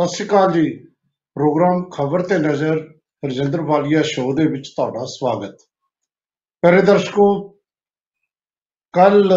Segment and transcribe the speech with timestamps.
[0.00, 0.70] ਸਤਿ ਸ਼੍ਰੀ ਅਕਾਲ ਜੀ।
[1.36, 2.76] ਪ੍ਰੋਗਰਾਮ ਖਬਰ ਤੇ ਨਜ਼ਰ
[3.22, 5.56] ਰਜਿੰਦਰ ਵਾਲੀਆ ਸ਼ੋਅ ਦੇ ਵਿੱਚ ਤੁਹਾਡਾ ਸਵਾਗਤ।
[6.62, 7.26] ਪਿਆਰੇ ਦਰਸ਼ਕੋ,
[8.94, 9.32] ਕੱਲ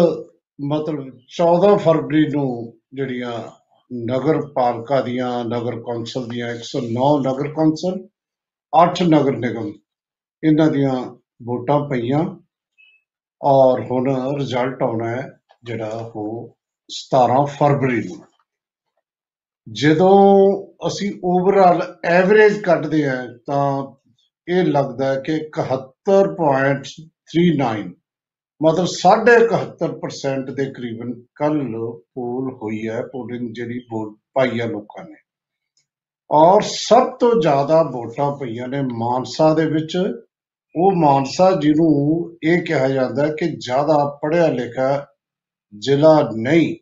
[0.58, 2.48] ਮਤਲਬ 14 ਫਰਵਰੀ ਨੂੰ
[2.94, 3.32] ਜਿਹੜੀਆਂ
[3.90, 8.02] ਨਗਰ ਪਾਲਿਕਾ ਦੀਆਂ, ਨਗਰ ਕੌਂਸਲ ਦੀਆਂ 109 ਨਗਰ ਕੌਂਸਲ
[8.72, 9.72] 8 ਨਗਰ ਨਿਗਮ,
[10.42, 10.94] ਇਹਨਾਂ ਦੀਆਂ
[11.46, 12.24] ਵੋਟਾਂ ਪਈਆਂ
[13.40, 15.30] ਔਰ ਹੁਣ ਰਿਜ਼ਲਟ ਆਉਣਾ ਹੈ
[15.64, 16.56] ਜਿਹੜਾ ਉਹ
[16.90, 18.22] 17 ਫਰਵਰੀ ਨੂੰ।
[19.72, 23.94] ਜਦੋਂ ਅਸੀਂ ਓਵਰਆਲ ਐਵਰੇਜ ਕੱਢਦੇ ਹਾਂ, ਤਾਂ
[24.48, 27.94] ਇਹ ਲੱਗਦਾ ਹੈ ਕਿ 71.39
[28.62, 31.62] ਮਤਲਬ 71% ਦੇ ਕਰੀਬਨ ਕੱਲ
[32.14, 35.14] ਪੋਲ ਹੋਈ ਹੈ ਪੋਲਿੰਗ ਜਿਹੜੀ ਵੋਟ ਪਾਈ ਹੈ ਲੋਕਾਂ ਨੇ।
[36.30, 40.12] ਔਰ ਸਭ ਤੋਂ ਜ਼ਿਆਦਾ ਵੋਟਾਂ ਪਈਆਂ ਨੇ ਮਾਨਸਾ ਦੇ ਵਿੱਚ।
[40.76, 45.06] ਉਹ ਮਾਨਸਾ ਜਿਹਨੂੰ ਇਹ ਕਿਹਾ ਜਾਂਦਾ ਹੈ ਕਿ ਜ਼ਿਆਦਾ ਪੜ੍ਹਿਆ ਲਿਖਿਆ
[45.78, 46.76] ਜ਼ਿਲ੍ਹਾ ਨਹੀਂ,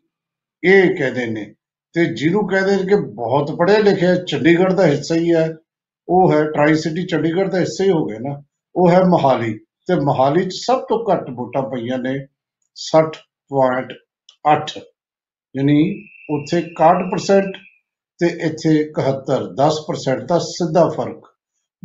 [0.63, 1.53] ਇਹ ਕਹਿੰਦੇ ਨੇ।
[1.93, 5.55] ਤੇ ਜਿਹਨੂੰ ਕਹਿੰਦੇ ਨੇ ਕਿ ਬਹੁਤ ਪੜ੍ਹਿਆ ਲਿਖਿਆ ਚੰਡੀਗੜ੍ਹ ਦਾ ਹਿੱਸਾ ਹੀ ਹੈ।
[6.09, 8.43] ਉਹ ਹੈ ਟਰਾਈ ਸਿਟੀ ਚੰਡੀਗੜ੍ਹ ਦਾ ਹਿੱਸਾ ਹੀ ਹੋ ਗਿਆ ਨਾ।
[8.75, 12.27] ਉਹ ਹੈ ਮੋਹਾਲੀ। ਤੇ ਮੋਹਾਲੀ 'ਚ ਸਭ ਤੋਂ ਘੱਟ ਵੋਟਾਂ ਪਈਆਂ ਨੇ
[12.75, 14.81] 60.8
[15.57, 17.51] ਯਾਨੀ ਉੱਥੇ 61%
[18.19, 21.21] ਤੇ ਇੱਥੇ 71 10% ਦਾ ਸਿੱਧਾ ਫ਼ਰਕ।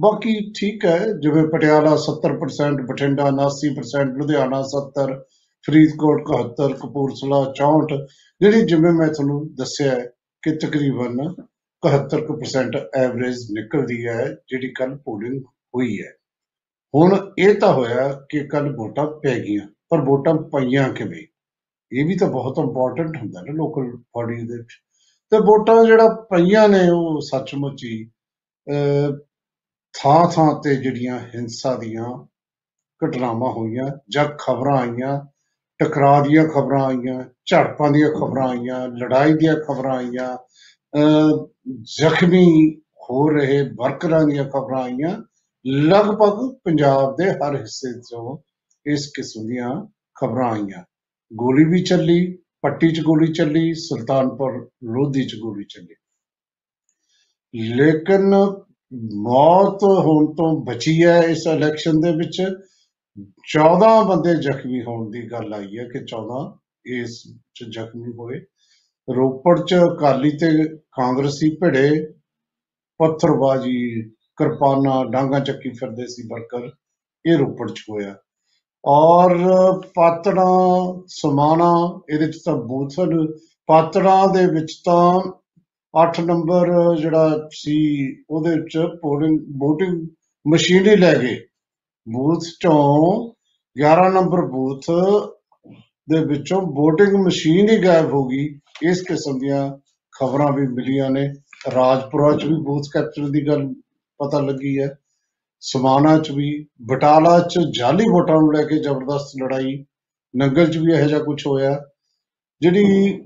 [0.00, 5.20] ਬਾਕੀ ਠੀਕ ਹੈ, ਜਿਵੇਂ ਪਟਿਆਲਾ 70% ਬਠਿੰਡਾ 79% ਲੁਧਿਆਣਾ 70
[5.66, 7.96] ਫਰੀਦਕੋਟ 71 ਕਪੂਰਥਲਾ 64
[8.40, 10.06] ਜਿਹੜੀ ਜਿਵੇਂ ਮੈਂ ਤੁਹਾਨੂੰ ਦੱਸਿਆ ਹੈ
[10.42, 11.34] ਕਿ ਤਕਰੀਬਨ
[11.82, 16.12] 71% ਐਵਰੇਜ ਨਿਕਲਦੀ ਹੈ, ਜਿਹੜੀ ਕੱਲ ਪੋਲਿੰਗ ਹੋਈ ਹੈ।
[16.94, 21.26] ਹੁਣ ਇਹ ਤਾਂ ਹੋਇਆ ਕਿ ਕੱਲ ਵੋਟਾਂ ਪੈ ਗਈਆਂ, ਪਰ ਵੋਟਾਂ ਪਈਆਂ ਕਿਵੇਂ?
[21.92, 24.72] ਇਹ ਵੀ ਤਾਂ ਬਹੁਤ ਇੰਪੋਰਟੈਂਟ ਹੁੰਦਾ ਨਾ ਲੋਕਲ ਬਾਡੀ ਦੇ ਵਿੱਚ।
[25.30, 28.10] ਤੇ ਵੋਟਾਂ ਜਿਹੜਾ ਪਈਆਂ ਨੇ, ਉਹ ਸੱਚਮੁੱਚ ਹੀ
[29.94, 32.26] ਥਾਂ ਥਾਂ ਤੇ ਜਿਹੜੀਆਂ ਹਿੰਸਾ ਦੀਆਂ
[33.04, 35.37] ਘਟਨਾਵਾਂ ਹੋਈਆਂ ਜਾਂ ਖਬਰਾਂ ਆਈਆਂ
[35.80, 40.36] ਟਕਰਾਅ ਦੀਆਂ ਖਬਰਾਂ ਆਈਆਂ, ਝੜਪਾਂ ਦੀਆਂ ਖਬਰਾਂ ਆਈਆਂ, ਲੜਾਈ ਦੀਆਂ ਖਬਰਾਂ ਆਈਆਂ
[41.98, 42.44] ਜ਼ਖਮੀ
[43.02, 45.16] ਹੋ ਰਹੇ ਵਰਕਰਾਂ ਦੀਆਂ ਖਬਰਾਂ ਆਈਆਂ,
[45.66, 48.36] ਲਗਭਗ ਪੰਜਾਬ ਦੇ ਹਰ ਹਿੱਸੇ ਤੋਂ
[48.86, 49.70] ਇਸ ਕਿਸਮ ਦੀਆਂ
[50.20, 50.82] ਖਬਰਾਂ ਆਈਆਂ।
[51.32, 55.94] ਗੋਲੀ ਵੀ ਚੱਲੀ, ਪੱਟੀ 'ਚ ਗੋਲੀ ਚੱਲੀ, ਸੁਲਤਾਨਪੁਰ ਲੋਧੀ 'ਚ ਗੋਲੀ ਚੱਲੀ।
[57.74, 58.34] ਲੇਕਿਨ
[59.14, 62.42] ਮੌਤ ਹੋਣ ਤੋਂ ਬਚੀ ਹੈ ਇਸ ਇਲੈਕਸ਼ਨ ਦੇ ਵਿੱਚ।
[63.26, 67.22] 14 ਬੰਦੇ ਜ਼ਖਮੀ ਹੋਣ ਦੀ ਗੱਲ ਆਈ ਹੈ ਕਿ 14 ਇਸ
[67.54, 68.40] ਚ ਜ਼ਖਮੀ ਹੋਏ।
[69.16, 72.12] ਰੋਪੜ ਚ ਅਕਾਲੀ ਤੇ ਕਾਂਗਰਸੀ ਭਿੜੇ
[72.98, 76.70] ਪੱਥਰਬਾਜੀ ਕਿਰਪਾਨਾਂ ਡਾਂਗਾ ਚੱਕੀ ਫਿਰਦੇ ਸੀ ਵਰਕਰ,
[77.26, 78.16] ਇਹ ਰੋਪੜ ਚ ਹੋਇਆ।
[78.86, 79.38] ਔਰ
[79.94, 80.46] ਪਾਤੜਾ,
[81.06, 82.94] ਸਮਾਣਾ, ਇਹਦੇ ਚ ਤਾਂ ਬੂਥ
[83.66, 85.32] ਪਾਤੜਾ ਦੇ ਵਿੱਚ ਤਾਂ
[85.94, 90.06] 8 ਨੰਬਰ ਜਿਹੜਾ ਸੀ, ਉਹਦੇ ਵਿੱਚ ਪੋਲਿੰਗ VOTING
[90.48, 91.47] ਮਸ਼ੀਨ ਹੀ ਲੈ ਗਏ।
[92.12, 93.32] ਬੂਥ ਚੋਂ
[93.76, 94.84] 11 ਨੰਬਰ ਬੂਥ
[96.10, 98.48] ਦੇ ਵਿੱਚੋਂ VOTING ਮਸ਼ੀਨ ਹੀ ਗਾਇਬ ਹੋ ਗਈ।
[98.82, 99.78] ਇਸ ਕਿਸਮ ਦੀਆਂ
[100.12, 101.28] ਖਬਰਾਂ ਵੀ ਮਿਲੀਆਂ ਨੇ।
[101.74, 103.68] ਰਾਜਪੁਰਾ ਚ ਵੀ ਬੂਥ ਕੈਪਚਰ ਦੀ ਗੱਲ
[104.18, 104.96] ਪਤਾ ਲੱਗੀ ਹੈ।
[105.60, 109.84] ਸਮਾਣਾ ਚ ਵੀ, ਬਟਾਲਾ ਚ ਜਾਲੀ ਵੋਟਾਂ ਨੂੰ ਲੈ ਕੇ ਜ਼ਬਰਦਸਤ ਲੜਾਈ।
[110.36, 111.80] ਨੰਗਲ ਚ ਵੀ ਇਹੋ ਜਿਹਾ ਕੁਝ ਹੋਇਆ।
[112.60, 113.18] ਜਿਹੜੀ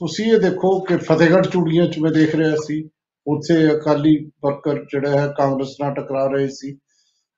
[0.00, 2.88] ਤੁਸੀਂ ਇਹ ਦੇਖੋ ਕਿ ਫਤਿਹਗੜ੍ਹ ਚੂੜੀਆਂ ਚ ਮੈਂ ਦੇਖ ਰਿਹਾ ਸੀ।
[3.26, 6.78] ਉੱਥੇ ਅਕਾਲੀ ਵਰਕਰ ਜਿਹੜਾ ਹੈ ਕਾਂਗਰਸ ਨਾਲ ਟਕਰਾ ਰਹੇ ਸੀ।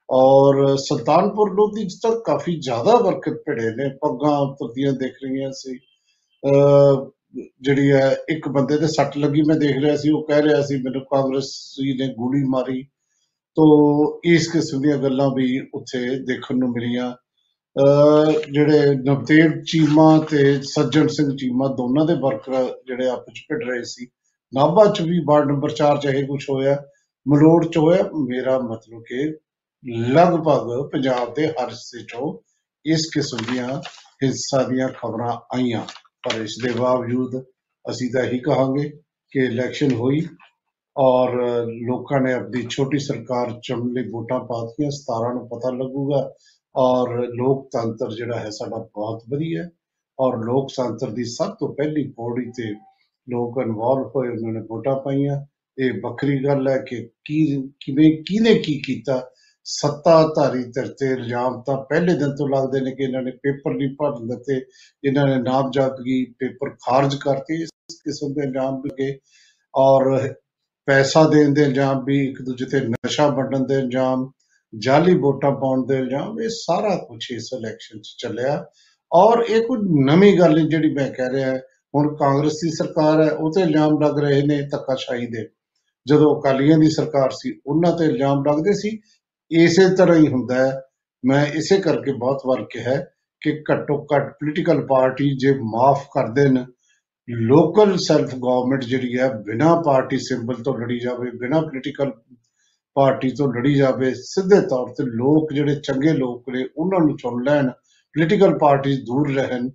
[0.09, 5.79] ਔਰ ਸੁਲਤਾਨਪੁਰ ਲੋਧੀ ਚ ਤਾਂ ਕਾਫੀ ਜ਼ਿਆਦਾ ਵਰਕਰ ਭਿੜੇ ਨੇ, ਪੱਗਾਂ ਉਤਰਦੀਆਂ ਦੇਖ ਰਹੀਆਂ ਸੀ।
[7.61, 10.77] ਜਿਹੜੀ ਹੈ, ਇੱਕ ਬੰਦੇ ਤੇ ਸੱਟ ਲੱਗੀ, ਮੈਂ ਦੇਖ ਰਿਹਾ ਸੀ, ਉਹ ਕਹਿ ਰਿਹਾ ਸੀ,
[10.83, 12.83] ਮੈਨੂੰ ਕਾਂਗਰਸੀ ਨੇ ਗੋਲੀ ਮਾਰੀ।
[13.57, 13.65] ਤੋ
[14.25, 17.13] ਇਸ ਕਿਸਮ ਦੀਆਂ ਗੱਲਾਂ ਵੀ ਉੱਥੇ ਦੇਖਣ ਨੂੰ ਮਿਲੀਆਂ।
[18.53, 23.83] ਜਿਹੜੇ ਨਵਤੇਜ ਚੀਮਾ ਤੇ ਸੱਜਣ ਸਿੰਘ ਚੀਮਾ ਦੋਨਾਂ ਦੇ ਵਰਕਰ ਜਿਹੜੇ ਆਪਸ ਵਿੱਚ ਭਿੜ ਰਹੇ
[23.85, 24.07] ਸੀ।
[24.53, 26.77] ਨਾਭਾ ਚ ਵੀ ਵਾਰਡ ਨੰਬਰ 4 ਚ ਇਹ ਕੁਝ ਹੋਇਆ,
[27.27, 29.33] ਮਲੋੜ ਚ ਹੋਇਆ। ਮੇਰਾ ਮਤਲਬ ਕਿ
[29.85, 32.33] ਲਗਭਗ ਪੰਜਾਬ ਦੇ ਹਰ ਹਿੱਸੇ ਚੋਂ
[32.85, 33.69] ਇਸ ਕਿਸਮ ਦੀਆਂ
[34.23, 35.81] ਹਿੰਸਾ ਦੀਆਂ ਖਬਰਾਂ ਆਈਆਂ।
[36.23, 37.37] ਪਰ ਇਸ ਦੇ ਬਾਵਜੂਦ
[37.85, 38.89] ਅਸੀਂ ਤਾਂ ਇਹੀ ਕਹਾਂਗੇ
[39.33, 40.23] ਕਿ ਇਲੈਕਸ਼ਨ ਹੋਈ
[40.97, 41.31] ਔਰ
[41.89, 46.31] ਲੋਕਾਂ ਨੇ ਆਪਣੀ ਛੋਟੀ ਸਰਕਾਰ ਚੁਣਨ ਲਈ ਵੋਟਾਂ ਪਾਤੀਆਂ 17 ਨੂੰ ਪਤਾ ਲੱਗੂਗਾ
[46.75, 49.71] ਔਰ ਲੋਕਤੰਤਰ ਜਿਹੜਾ ਹੈ ਸਾਡਾ ਬਹੁਤ ਵਧੀਆ ਹੈ
[50.19, 52.73] ਔਰ ਲੋਕਤੰਤਰ ਦੀ ਸਭ ਤੋਂ ਪਹਿਲੀ ਪੌੜੀ ਤੇ
[53.29, 55.45] ਲੋਕ ਇਨਵੋਲਵ ਹੋਏ, ਉਹਨਾਂ ਨੇ ਵੋਟਾਂ ਪਾਈਆਂ।
[55.79, 59.31] ਇਹ ਵੱਖਰੀ ਗੱਲ ਹੈ ਕਿ ਕੀ, ਕਿਵੇਂ, ਕਿਹਨੇ ਕੀ ਕੀਤਾ
[59.67, 63.89] ਸੱਤਾਧਾਰੀ ਧਿਰ ਤੇ ਇਲਜ਼ਾਮ ਤਾਂ ਪਹਿਲੇ ਦਿਨ ਤੋਂ ਲੱਗਦੇ ਨੇ ਕਿ ਇਹਨਾਂ ਨੇ ਪੇਪਰ ਨਹੀਂ
[63.99, 64.61] ਭਰਨ ਦਿੱਤੇ,
[65.05, 67.71] ਇਹਨਾਂ ਨੇ ਨਾਮਜ਼ਦਗੀ ਪੇਪਰ ਖਾਰਜ ਕਰਤੀ ਇਸ
[68.05, 69.19] ਕਿਸਮ ਦੇ ਇਲਜ਼ਾਮ ਲੱਗੇ
[69.75, 70.35] ਔਰ
[70.89, 74.31] ਪੈਸਾ ਦੇਣ ਦੇ ਇਲਜ਼ਾਮ ਵੀ ਇੱਕ ਦੂਜੇ ਤੇ ਨਸ਼ਾ ਵੰਡਣ ਦੇ ਇਲਜ਼ਾਮ,
[74.73, 78.65] ਜਾਲੀ ਵੋਟਾਂ ਪਾਉਣ ਦੇ ਇਲਜ਼ਾਮ, ਇਹ ਸਾਰਾ ਕੁਝ ਇਸ ਇਲੈਕਸ਼ਨ 'ਚ ਚੱਲਿਆ।
[79.13, 81.57] ਔਰ ਇਹ ਕੋਈ ਨਵੀਂ ਗੱਲ ਨਹੀਂ ਜਿਹੜੀ ਮੈਂ ਕਹਿ ਰਿਹਾ,
[81.95, 85.49] ਹੁਣ ਕਾਂਗਰਸ ਦੀ ਸਰਕਾਰ ਹੈ, ਉਹ ਤੇ ਇਲਜ਼ਾਮ ਲੱਗ ਰਹੇ ਨੇ ਧੱਕਾਸ਼ਾਹੀ ਦੇ।
[86.07, 88.99] ਜਦੋਂ ਅਕਾਲੀਆਂ ਦੀ ਸਰਕਾਰ ਸੀ, ਉਹਨਾਂ ਤੇ ਇਲਜ਼ਾਮ ਲੱਗਦੇ ਸੀ
[89.63, 90.81] ਇਸੇ ਤਰ੍ਹਾਂ ਹੀ ਹੁੰਦਾ ਹੈ।
[91.25, 92.95] ਮੈਂ ਇਸੇ ਕਰਕੇ ਬਹੁਤ ਵਾਰ ਕਿਹਾ
[93.43, 96.65] ਕਿ ਘੱਟੋ ਘੱਟ ਪੋਲੀਟੀਕਲ ਪਾਰਟੀ ਜੇ ਮਾਫ ਕਰ ਦੇਣ
[97.29, 102.11] ਲੋਕਲ ਸੈਲਫ ਗਵਰਨਮੈਂਟ ਜਿਹੜੀ ਹੈ, ਬਿਨਾਂ ਪਾਰਟੀ ਸਿੰਬਲ ਤੋਂ ਲੜੀ ਜਾਵੇ, ਬਿਨਾਂ ਪੋਲੀਟੀਕਲ
[102.97, 107.43] ਪਾਰਟੀ ਤੋਂ ਲੜੀ ਜਾਵੇ, ਸਿੱਧੇ ਤੌਰ ਤੇ ਲੋਕ ਜਿਹੜੇ ਚੰਗੇ ਲੋਕ ਨੇ, ਉਹਨਾਂ ਨੂੰ ਚੁਣ
[107.45, 107.71] ਲੈਣ
[108.15, 109.69] ਪੋਲੀਟੀਕਲ ਪਾਰਟੀਆਂ ਦੂਰ ਰਹਿਣ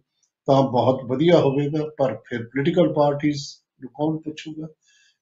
[0.48, 3.34] ਤਾਂ ਬਹੁਤ ਵਧੀਆ ਹੋਵੇਗਾ, ਪਰ ਫਿਰ ਪੋਲੀਟੀਕਲ ਪਾਰਟੀਆਂ
[3.82, 4.68] ਨੂੰ ਕੌਣ ਪੁੱਛੂਗਾ?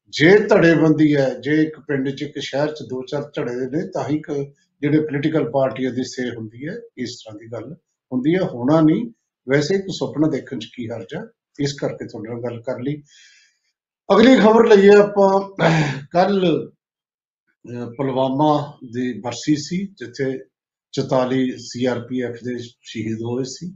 [0.10, 4.10] ਜੇ ਧੜੇਬੰਦੀ ਹੈ, ਜੇ ਇੱਕ ਪਿੰਡ 'ਚ, ਇੱਕ ਸ਼ਹਿਰ 'ਚ ਦੋ ਚਾਰ ਧੜੇ ਨੇ, ਤਾਂ
[4.10, 7.74] ਹੀ ਕ- ਜਿਹੜੇ ਪੋਲੀਟੀਕਲ ਪਾਰਟੀਆਂ ਦੀ ਸੇ ਹੁੰਦੀ ਹੈ, ਇਸ ਤਰ੍ਹਾਂ ਦੀ ਗੱਲ
[8.14, 9.12] ਹੁੰਦੀ ਹੈ। ਹੋਣਾ ਨਹੀਂ,
[9.50, 11.22] ਵੈਸੇ ਇੱਕ ਸੁਪਨਾ ਦੇਖਣ 'ਚ ਕੀ ਹਰਜ ਹੈ
[11.60, 13.04] ਇਸ ਕਰਕੇ ਤੁਹਾਡੇ ਨਾਲ ਗੱਲ ਕਰ ਲਈ।
[14.14, 15.56] ਅਗਲੀ ਖਬਰ ਲਈਏ ਆਪਾਂ।
[16.12, 16.70] ਕੱਲ
[17.98, 20.40] ਪੁਲਵਾਮਾ ਦੀ ਬਰਸੀ ਸੀ, ਜਿੱਥੇ
[20.92, 23.74] 44 ਸੀਆਰਪੀਐਫ ਦੇ ਸ਼ਹੀਦ ਹੋਏ ਸੀ।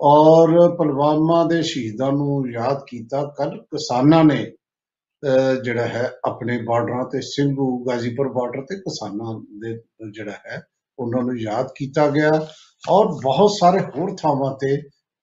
[0.00, 4.57] ਔਰ ਪੁਲਵਾਮਾ ਦੇ ਸ਼ਹੀਦਾਂ ਨੂੰ ਯਾਦ ਕੀਤਾ ਕੱਲ ਕਿਸਾਨਾਂ ਨੇ ਅਹ
[5.64, 9.78] ਜਿਹੜਾ ਹੈ ਆਪਣੇ ਬਾਰਡਰਾਂ ਤੇ ਸਿੰਘੂ ਗਾਜ਼ੀਪੁਰ ਬਾਰਡਰ ਤੇ ਕਿਸਾਨਾਂ ਦੇ
[10.10, 10.62] ਜਿਹੜਾ ਹੈ
[10.98, 12.30] ਉਹਨਾਂ ਨੂੰ ਯਾਦ ਕੀਤਾ ਗਿਆ
[12.88, 14.76] ਔਰ ਬਹੁਤ ਸਾਰੇ ਹੋਰ ਥਾਵਾਂ ਤੇ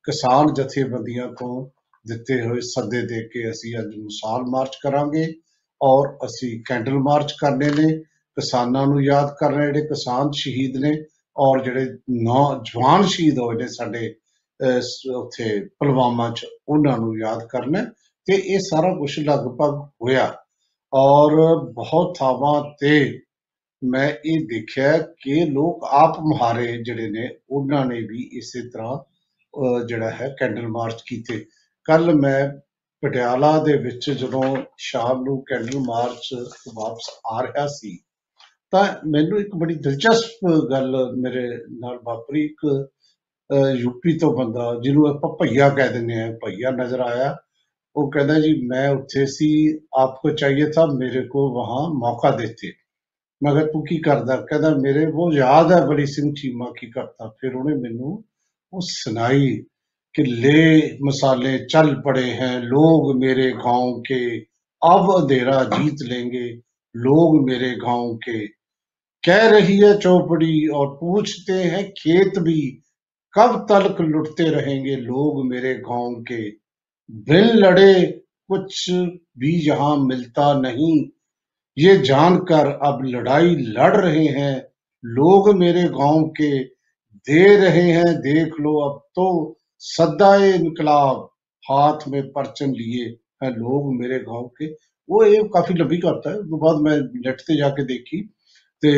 [0.03, 1.69] ਕਿਸਾਨ ਜਥੇਬੰਦੀਆਂ ਤੋਂ
[2.07, 5.33] ਦਿੱਤੇ ਹੋਏ ਸੱਦੇ ਦੇ ਕੇ ਅਸੀਂ ਅੱਜ ਮਿਸਾਲ ਮਾਰਚ ਕਰਾਂਗੇ
[5.81, 8.03] ਔਰ ਅਸੀਂ ਕੈਂਡਲ ਮਾਰਚ ਕਰਨੇ ਨੇ
[8.37, 11.03] ਕਿਸਾਨਾਂ ਨੂੰ ਯਾਦ ਕਰਨਾ ਜਿਹੜੇ ਕਿਸਾਨ ਸ਼ਹੀਦ ਨੇ
[11.37, 14.15] ਔਰ ਜਿਹੜੇ ਨੌਜਵਾਨ ਸ਼ਹੀਦ ਹੋਏ ਨੇ ਸਾਡੇ
[14.63, 17.85] ਅਹ, ਸ- ਉੱਥੇ ਪੁਲਵਾਮਾ ਚ ਉਹਨਾਂ ਨੂੰ ਯਾਦ ਕਰਨਾ ਹੈ।
[18.27, 20.33] ਤੇ ਇਹ ਸਾਰਾ ਕੁਝ ਲਗਭਗ ਹੋਇਆ
[20.93, 21.33] ਔਰ
[21.73, 23.19] ਬਹੁਤ ਥਾਵਾਂ ਤੇ
[23.81, 29.85] ਮੈਂ ਇਹ ਦੇਖਿਆ ਕਿ ਲੋਕ ਆਪ ਮੁਹਾਰੇ ਜਿਹੜੇ ਨੇ ਉਹਨਾਂ ਨੇ ਵੀ ਇਸੇ ਤਰ੍ਹਾਂ ਅਹ,
[29.87, 31.45] ਜਿਹੜਾ ਹੈ ਕੈਂਡਲ ਮਾਰਚ ਕੀਤੇ।
[31.85, 32.49] ਕੱਲ ਮੈਂ
[33.03, 34.43] ਪਟਿਆਲਾ ਦੇ ਵਿੱਚ ਜਦੋਂ
[34.77, 37.97] ਸ਼ਾਮ ਨੂੰ ਕੈਂਡਲ ਮਾਰਚ ਤੋਂ ਵਾਪਸ ਆ ਰਿਹਾ ਸੀ
[38.71, 41.47] ਤਾਂ ਮੈਨੂੰ ਇੱਕ ਬੜੀ ਦਿਲਚਸਪ ਗੱਲ ਮੇਰੇ
[41.79, 42.65] ਨਾਲ ਵਾਪਰੀ। ਇੱਕ
[43.49, 47.35] ਅਹ, ਯੂਪੀ ਤੋਂ ਬੰਦਾ ਜਿਹਨੂੰ ਆਪਾਂ ਭਈਆ ਕਹਿ ਦਿੰਦੇ ਆ ਭਈਆ ਨਜ਼ਰ ਆਇਆ।
[47.97, 52.73] वो कहता जी, मैं उत्थे सी आपको चाहिए था, मेरे को वहाँ मौका देते।
[53.43, 57.27] मैं कहा तू की करदा कहता, मेरे वो याद है बड़ी सिंह चीमा की करता,
[57.27, 58.23] फिर उन्हें मैनू
[58.73, 59.47] वो सुनाई
[60.15, 64.39] कि ले मसाले, चल पड़े हैं, लोग मेरे गाँव के,
[64.85, 66.49] अब अंधेरा जीत लेंगे,
[66.95, 68.47] लोग मेरे गाँव के।
[69.23, 72.61] कह रही है चौपड़ी और पूछते हैं, खेत भी
[73.33, 76.64] कब तलक लुटते रहेंगे, लोग मेरे गाँव के?
[77.26, 77.94] बिन लड़े
[78.50, 78.90] कुछ
[79.38, 80.96] भी यहाँ मिलता नहीं
[81.76, 84.54] ये जानकर अब लड़ाई लड़ रहे हैं
[85.04, 86.50] लोग मेरे गांव के
[87.26, 89.26] दे रहे हैं देख लो अब तो
[89.82, 91.28] सद्दाए इनकलाब
[91.64, 93.04] हाथ में परचम लिए
[93.42, 94.66] हैं लोग मेरे गांव के
[95.08, 98.22] वो ये काफी लंबी करता है उसके बाद मैं नेट ਤੇ ਜਾ ਕੇ ਦੇਖੀ
[98.82, 98.90] ਤੇ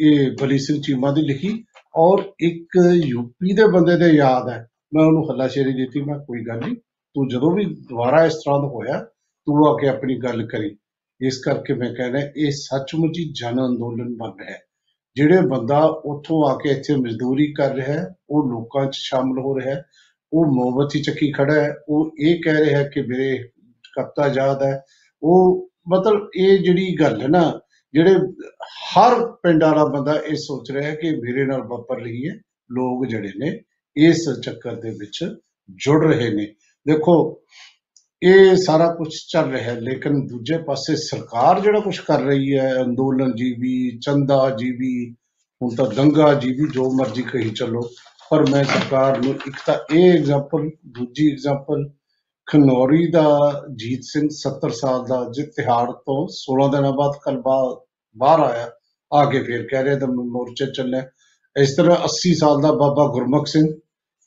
[0.00, 1.52] ਇਹ ਬਲੀ ਸਿੰਘ ਚੀਮਾ ਦੀ ਲਿਖੀ
[1.94, 2.76] ਔਰ ਇੱਕ
[3.06, 4.58] ਯੂਪੀ ਦੇ ਬੰਦੇ ਦੇ ਯਾਦ ਹੈ
[4.94, 6.76] ਮੈਂ ਉਹਨੂੰ ਹੱਲਾਸ਼ੇਰੀ ਦਿੱਤੀ ਮੈਂ ਕੋਈ ਗੱਲ ਨਹੀਂ
[7.15, 8.99] ਤੂੰ ਜਦੋਂ ਵੀ ਦੁਬਾਰਾ ਇਸ ਤਰ੍ਹਾਂ ਦਾ ਹੋਇਆ,
[9.47, 10.77] ਤੂੰ ਆ ਕੇ ਆਪਣੀ ਗੱਲ ਕਰੀ।
[11.21, 14.59] ਇਸ ਕਰਕੇ ਮੈਂ ਕਹਿੰਦਾ, ਇਹ ਸੱਚਮੁੱਚ ਹੀ ਜਨ ਅੰਦੋਲਨ ਬਣ ਰਿਹਾ ਹੈ।
[15.15, 19.59] ਜਿਹੜੇ ਬੰਦਾ ਉੱਥੋਂ ਆ ਕੇ ਇੱਥੇ ਮਜ਼ਦੂਰੀ ਕਰ ਰਿਹਾ ਹੈ, ਉਹ ਲੋਕਾਂ 'ਚ ਸ਼ਾਮਲ ਹੋ
[19.59, 19.83] ਰਿਹਾ ਹੈ,
[20.33, 23.37] ਉਹ ਮੋਮਬੱਤੀ ਚੱਕੀ ਖੜਾ ਹੈ, ਉਹ ਇਹ ਕਹਿ ਰਿਹਾ ਹੈ ਕਿ ਮੇਰੇ
[23.97, 24.81] ਕਪਤਾ ਆਜ਼ਾਦ ਹੈ।
[25.23, 27.59] ਉਹ ਮਤਲਬ ਇਹ ਜਿਹੜੀ ਗੱਲ ਹੈ ਨਾ,
[27.93, 28.15] ਜਿਹੜੇ
[28.97, 32.33] ਹਰ ਪਿੰਡ ਵਾਲਾ ਬੰਦਾ ਇਹ ਸੋਚ ਰਿਹਾ ਹੈ ਕਿ ਮੇਰੇ ਨਾਲ ਵਾਪਰ ਰਹੀ ਹੈ,
[32.71, 33.61] ਲੋਕ ਜਿਹੜੇ ਨੇ
[33.97, 35.35] ਇਸ ਚੱਕਰ ਦੇ ਵਿੱਚ
[35.69, 36.53] ਜੁੜ ਰਹੇ ਨੇ।
[36.85, 37.41] ਦੇਖੋ,
[38.21, 42.71] ਇਹ ਸਾਰਾ ਕੁਝ ਚੱਲ ਰਿਹਾ ਹੈ, ਲੇਕਿਨ ਦੂਜੇ ਪਾਸੇ ਸਰਕਾਰ ਜਿਹੜਾ ਕੁਝ ਕਰ ਰਹੀ ਹੈ,
[42.81, 45.11] ਅੰਦੋਲਨ ਜੀਵੀ, ਚੰਦਾ ਜੀਵੀ,
[45.61, 47.81] ਹੁਣ ਤਾਂ ਦੰਗਾ ਜੀਵੀ, ਜੋ ਮਰਜ਼ੀ ਕਹੀ ਚੱਲੋ,
[48.31, 51.89] ਪਰ ਮੈਂ ਸਰਕਾਰ ਨੂੰ ਇੱਕ ਤਾਂ ਇਹ ਐਗਜ਼ਾਮਪਲ ਦੂਜੀ ਐਗਜ਼ਾਮਪਲ
[52.47, 53.27] ਖਨੌਰੀ ਦਾ
[53.75, 57.41] ਜੀਤ ਸਿੰਘ 70 ਸਾਲ ਦਾ ਜਿਸ ਤਿਹਾੜ ਤੋਂ 16 ਦਿਨਾਂ ਬਾਅਦ ਕੱਲ
[58.15, 58.69] ਬਾਹਰ ਆਇਆ,
[59.11, 61.03] ਆ ਕੇ ਫਿਰ ਕਹਿ ਰਿਹਾ, ਤਾਂ ਮੈਂ ਮੋਰਚੇ ਚੱਲਿਆ
[61.55, 63.67] ਇਸ ਤਰ੍ਹਾਂ 80 ਸਾਲ ਦਾ ਬਾਬਾ ਗੁਰਮੁਖ ਸਿੰਘ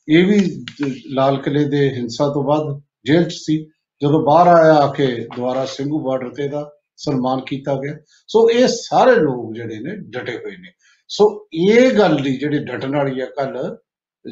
[0.07, 0.65] ਇਹ ਵੀ
[1.13, 3.57] ਲਾਲ ਕਿਲੇ ਦੇ ਹਿੰਸਾ ਤੋਂ ਬਾਅਦ ਜੇਲ੍ਹ 'ਚ ਸੀ।
[4.01, 8.67] ਜਦੋਂ ਬਾਹਰ ਆਇਆ ਆ ਕੇ ਦੁਬਾਰਾ ਸਿੰਘੂ ਬਾਰਡਰ ਤੇ ਦਾ ਸਨਮਾਨ ਕੀਤਾ ਗਿਆ। ਸੋ ਇਹ
[8.67, 10.71] ਸਾਰੇ ਲੋਕ ਜਿਹੜੇ ਨੇ, ਡਟੇ ਹੋਏ ਨੇ।
[11.07, 13.77] ਸੋ ਇਹ ਗੱਲ ਦੀ ਜਿਹੜੀ ਡਟਣ ਵਾਲੀ ਹੈ ਕੱਲ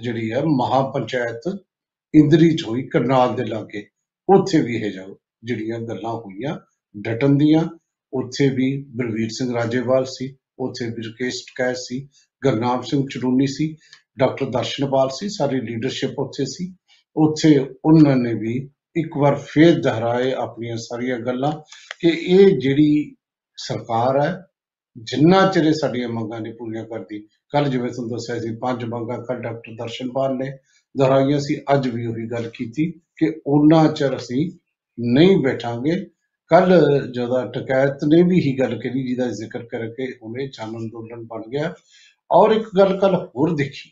[0.01, 1.59] ਜਿਹੜੀ ਹੈ ਮਹਾਪੰਚਾਇਤ
[2.13, 3.87] ਇੰਦਰੀ ਚ ਹੋਈ, ਕਰਨਾਲ ਦੇ ਲਾਗੇ,
[4.29, 6.57] ਉੱਥੇ ਵੀ ਇਹ ਜਾਓ, ਜਿਹੜੀਆਂ ਗੱਲਾਂ ਹੋਈਆਂ
[6.95, 7.63] ਡਟਣ ਦੀਆਂ,
[8.13, 12.07] ਉੱਥੇ ਵੀ ਬਲਵੀਰ ਸਿੰਘ ਰਾਜੇਵਾਲ ਸੀ, ਉੱਥੇ ਵੀ ਰਕੇਸ਼ ਟਕੈਤ ਸੀ,
[12.43, 13.75] ਗੁਰਨਾਮ ਸਿੰਘ ਚੜੂਨੀ ਸੀ।
[14.17, 16.73] ਡਾਕਟਰ ਦਰਸ਼ਨਪਾਲ ਸੀ ਸਾਰੀ ਲੀਡਰਸ਼ਿਪ ਉੱਥੇ ਸੀ।
[17.15, 18.57] ਉੱਥੇ ਉਹਨਾਂ ਨੇ ਵੀ
[18.95, 21.51] ਇੱਕ ਵਾਰ ਫੇਰ ਦੁਹਰਾਏ ਆਪਣੀਆਂ ਸਾਰੀਆਂ ਗੱਲਾਂ
[21.99, 23.15] ਕਿ ਇਹ ਜਿਹੜੀ
[23.57, 24.43] ਸਰਕਾਰ ਹੈ,
[24.95, 27.19] ਜਿੰਨਾ ਚਿਰ ਇਹ ਸਾਡੀਆਂ ਮੰਗਾਂ ਨਹੀਂ ਪੂਰੀਆਂ ਕਰਦੀ
[27.53, 30.51] ਕੱਲ ਜਿਵੇਂ ਤੁਹਾਨੂੰ ਦੱਸਿਆ ਸੀ, ਪੰਜ ਮੰਗਾਂ ਕੱਲ ਡਾਕਟਰ ਦਰਸ਼ਨਪਾਲ ਨੇ
[30.95, 34.49] ਦੁਹਰਾਈਆਂ ਸੀ, ਅੱਜ ਵੀ ਉਹੀ ਗੱਲ ਕੀਤੀ ਕਿ ਉਹਨਾਂ ਚਿਰ ਅਸੀਂ
[34.97, 35.95] ਨਹੀਂ ਬੈਠਾਂਗੇ।
[36.51, 36.71] ਕੱਲ
[37.11, 41.73] ਜਦੋਂ ਟਕੈਤ ਨੇ ਵੀ ਹੀ ਗੱਲ ਕਰੀ ਜਿਹਦਾ ਜ਼ਿਕਰ ਕਰਕੇ ਹੁਣੇ ਜਨ ਅੰਦੋਲਨ ਬਣ ਗਿਆ।
[42.31, 43.89] ਔਰ ਇੱਕ ਗੱਲ ਕੱਲ ਹੋਰ ਦੇਖੀ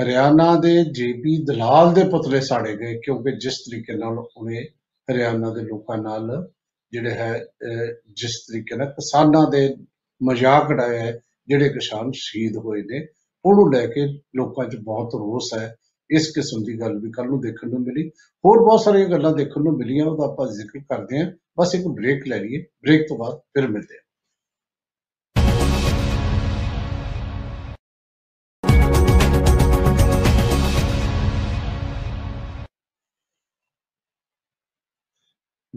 [0.00, 4.64] ਹਰਿਆਣਾ ਦੇ ਜੇਪੀ ਦਲਾਲ ਦੇ ਪੁਤਲੇ ਸਾੜੇ ਗਏ ਕਿਉਂਕਿ ਜਿਸ ਤਰੀਕੇ ਨਾਲ ਉਹਨੇ
[5.12, 6.50] ਹਰਿਆਣਾ ਦੇ ਲੋਕਾਂ ਨਾਲ
[6.92, 9.74] ਜਿਹੜੇ ਹੈ ਅਹ, ਜਿਸ ਤਰੀਕੇ ਨਾਲ ਕਿਸਾਨਾਂ ਦੇ
[10.22, 13.06] ਮਜ਼ਾਕ ਉਡਾਇਆ ਹੈ ਜਿਹੜੇ ਕਿਸਾਨ ਸ਼ਹੀਦ ਹੋਏ ਨੇ
[13.44, 14.06] ਉਹਨੂੰ ਲੈ ਕੇ
[14.36, 15.76] ਲੋਕਾਂ 'ਚ ਬਹੁਤ ਰੋਸ ਹੈ।
[16.10, 18.08] ਇਸ ਕਿਸਮ ਦੀ ਗੱਲ ਵੀ ਕੱਲ ਨੂੰ ਦੇਖਣ ਨੂੰ ਮਿਲੀ।
[18.44, 22.28] ਹੋਰ ਬਹੁਤ ਸਾਰੀਆਂ ਗੱਲਾਂ ਦੇਖਣ ਨੂੰ ਮਿਲੀਆਂ ਉਹਦਾ ਆਪਾਂ ਜ਼ਿਕਰ ਕਰਦੇ ਹਾਂ। ਬਸ ਇੱਕ ਬ੍ਰੇਕ
[22.28, 24.11] ਲੈ ਲਈਏ। ਬ੍ਰੇਕ ਤੋਂ ਬਾਅਦ ਫਿਰ ਮਿਲਦੇ ਹਾਂ।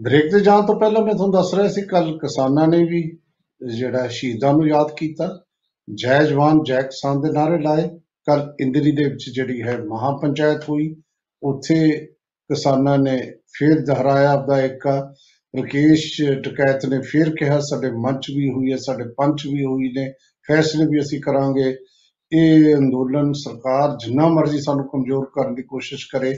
[0.06, 3.18] ਬ੍ਰੇਕ ਤੇ ਜਾਣ ਤੋਂ ਪਹਿਲਾਂ ਮੈਂ ਤੁਹਾਨੂੰ ਦੱਸ ਰਿਹਾ ਸੀ ਕੱਲ ਕਿਸਾਨਾਂ ਨੇ ਵੀ
[3.66, 5.44] ਜਿਹੜਾ ਸ਼ਹੀਦਾਂ ਨੂੰ ਯਾਦ ਕੀਤਾ।
[5.94, 7.88] ਜੈ ਜਵਾਨ, ਜੈ ਕਿਸਾਨ ਦੇ ਨਾਰੇ ਲਾਏ।
[8.26, 10.96] ਕੱਲ ਇੰਦਰੀ ਦੇ ਵਿੱਚ ਜਿਹੜੀ ਹੈ ਮਹਾ ਪੰਚਾਇਤ ਹੋਈ।
[11.42, 11.90] ਉੱਥੇ
[12.50, 15.14] ਕਿਸਾਨਾਂ ਨੇ ਫਿਰ ਦੁਹਰਾਇਆ ਆਪਦਾ ਏਕਾ
[15.58, 20.12] ਰਕੇਸ਼ ਟਕੈਤ ਨੇ ਫਿਰ ਕਿਹਾ, ਸਾਡੇ ਮੰਚ ਵੀ ਹੋਈ ਹੈ, ਸਾਡੇ ਪੰਚ ਵੀ ਹੋਈ ਨੇ।
[20.48, 21.76] ਫੈਸਲੇ ਵੀ ਅਸੀਂ ਕਰਾਂਗੇ।
[22.32, 26.32] ਇਹ ਅੰਦੋਲਨ ਸਰਕਾਰ ਜਿੰਨਾ ਮਰਜ਼ੀ ਸਾਨੂੰ ਕਮਜ਼ੋਰ ਕਰਨ ਦੀ ਕੋਸ਼ਿਸ਼ ਕਰੇ,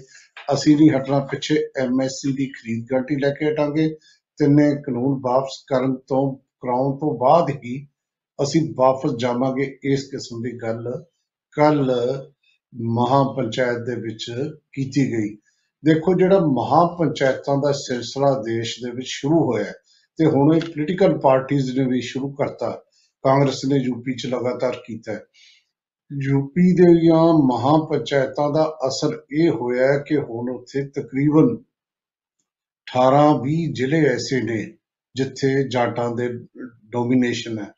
[0.54, 3.88] ਅਸੀਂ ਨਹੀਂ ਹਟਣਾ ਪਿੱਛੇ ਐਮਐਸਸੀ ਦੀ ਖਰੀਦ ਗਾਰੰਟੀ ਲੈ ਕੇ ਹਟਾਂਗੇ।
[4.38, 7.86] ਤਿੰਨੇ ਕਾਨੂੰਨ ਵਾਪਸ ਕਰਨ ਤੋਂ, ਕਰਾਉਣ ਤੋਂ ਬਾਅਦ ਹੀ
[8.42, 11.04] ਅਸੀਂ ਵਾਪਸ ਜਾਵਾਂਗੇ ਇਸ ਕਿਸਮ ਦੀ ਗੱਲ
[11.52, 11.92] ਕੱਲ
[12.74, 14.26] ਮਹਾ ਪੰਚਾਇਤ ਦੇ ਵਿੱਚ
[14.72, 15.36] ਕੀਤੀ ਗਈ।
[15.84, 19.74] ਦੇਖੋ ਜਿਹੜਾ ਮਹਾ ਪੰਚਾਇਤਾਂ ਦਾ ਸਿਲਸਿਲਾ ਦੇਸ਼ ਦੇ ਵਿੱਚ ਸ਼ੁਰੂ ਹੋਇਆ ਹੈ
[20.18, 22.70] ਤੇ ਹੁਣ ਇਹ ਪੋਲੀਟੀਕਲ ਪਾਰਟੀਆਂ ਨੇ ਵੀ ਸ਼ੁਰੂ ਕਰਤਾ।
[23.22, 25.20] ਕਾਂਗਰਸ ਨੇ ਯੂਪੀ 'ਚ ਲਗਾਤਾਰ ਕੀਤਾ ਹੈ।
[26.12, 31.56] ਯੂਪੀ ਦੇ ਜਾਂ ਮਹਾ ਪੰਚਾਇਤਾਂ ਦਾ ਅਸਰ ਇਹ ਹੋਇਆ ਹੈ ਕਿ ਹੁਣ ਉੱਥੇ ਤਕਰੀਬਨ
[32.86, 34.74] 18-20 ਜ਼ਿਲ੍ਹੇ ਐਸੇ ਨੇ
[35.14, 36.28] ਜਿੱਥੇ ਜਾਟਾਂ ਦੇ
[36.84, 37.72] ਡੋਮੀਨੇਸ਼ਨ ਹੈ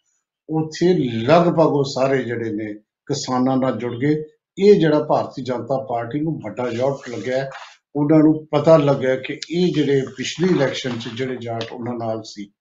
[0.48, 2.74] ਉੱਥੇ ਲਗਭਗ ਉਹ ਸਾਰੇ ਜਿਹੜੇ ਨੇ
[3.06, 4.24] ਕਿਸਾਨਾਂ ਨਾਲ ਜੁੜ ਗਏ
[4.58, 7.50] ਇਹ ਜਿਹੜਾ ਭਾਰਤੀ ਜਨਤਾ ਪਾਰਟੀ ਨੂੰ ਵੱਡਾ ਜੋਟ ਲੱਗਿਆ ਹੈ।
[7.96, 12.52] ਉਹਨਾਂ ਨੂੰ ਪਤਾ ਲੱਗਿਆ ਕਿ ਇਹ ਜਿਹੜੇ ਪਿਛਲੀ ਇਲੈਕਸ਼ਨ 'ਚ ਜਿਹੜੇ ਜਾਟ ਉਹਨਾਂ ਨਾਲ ਸੀ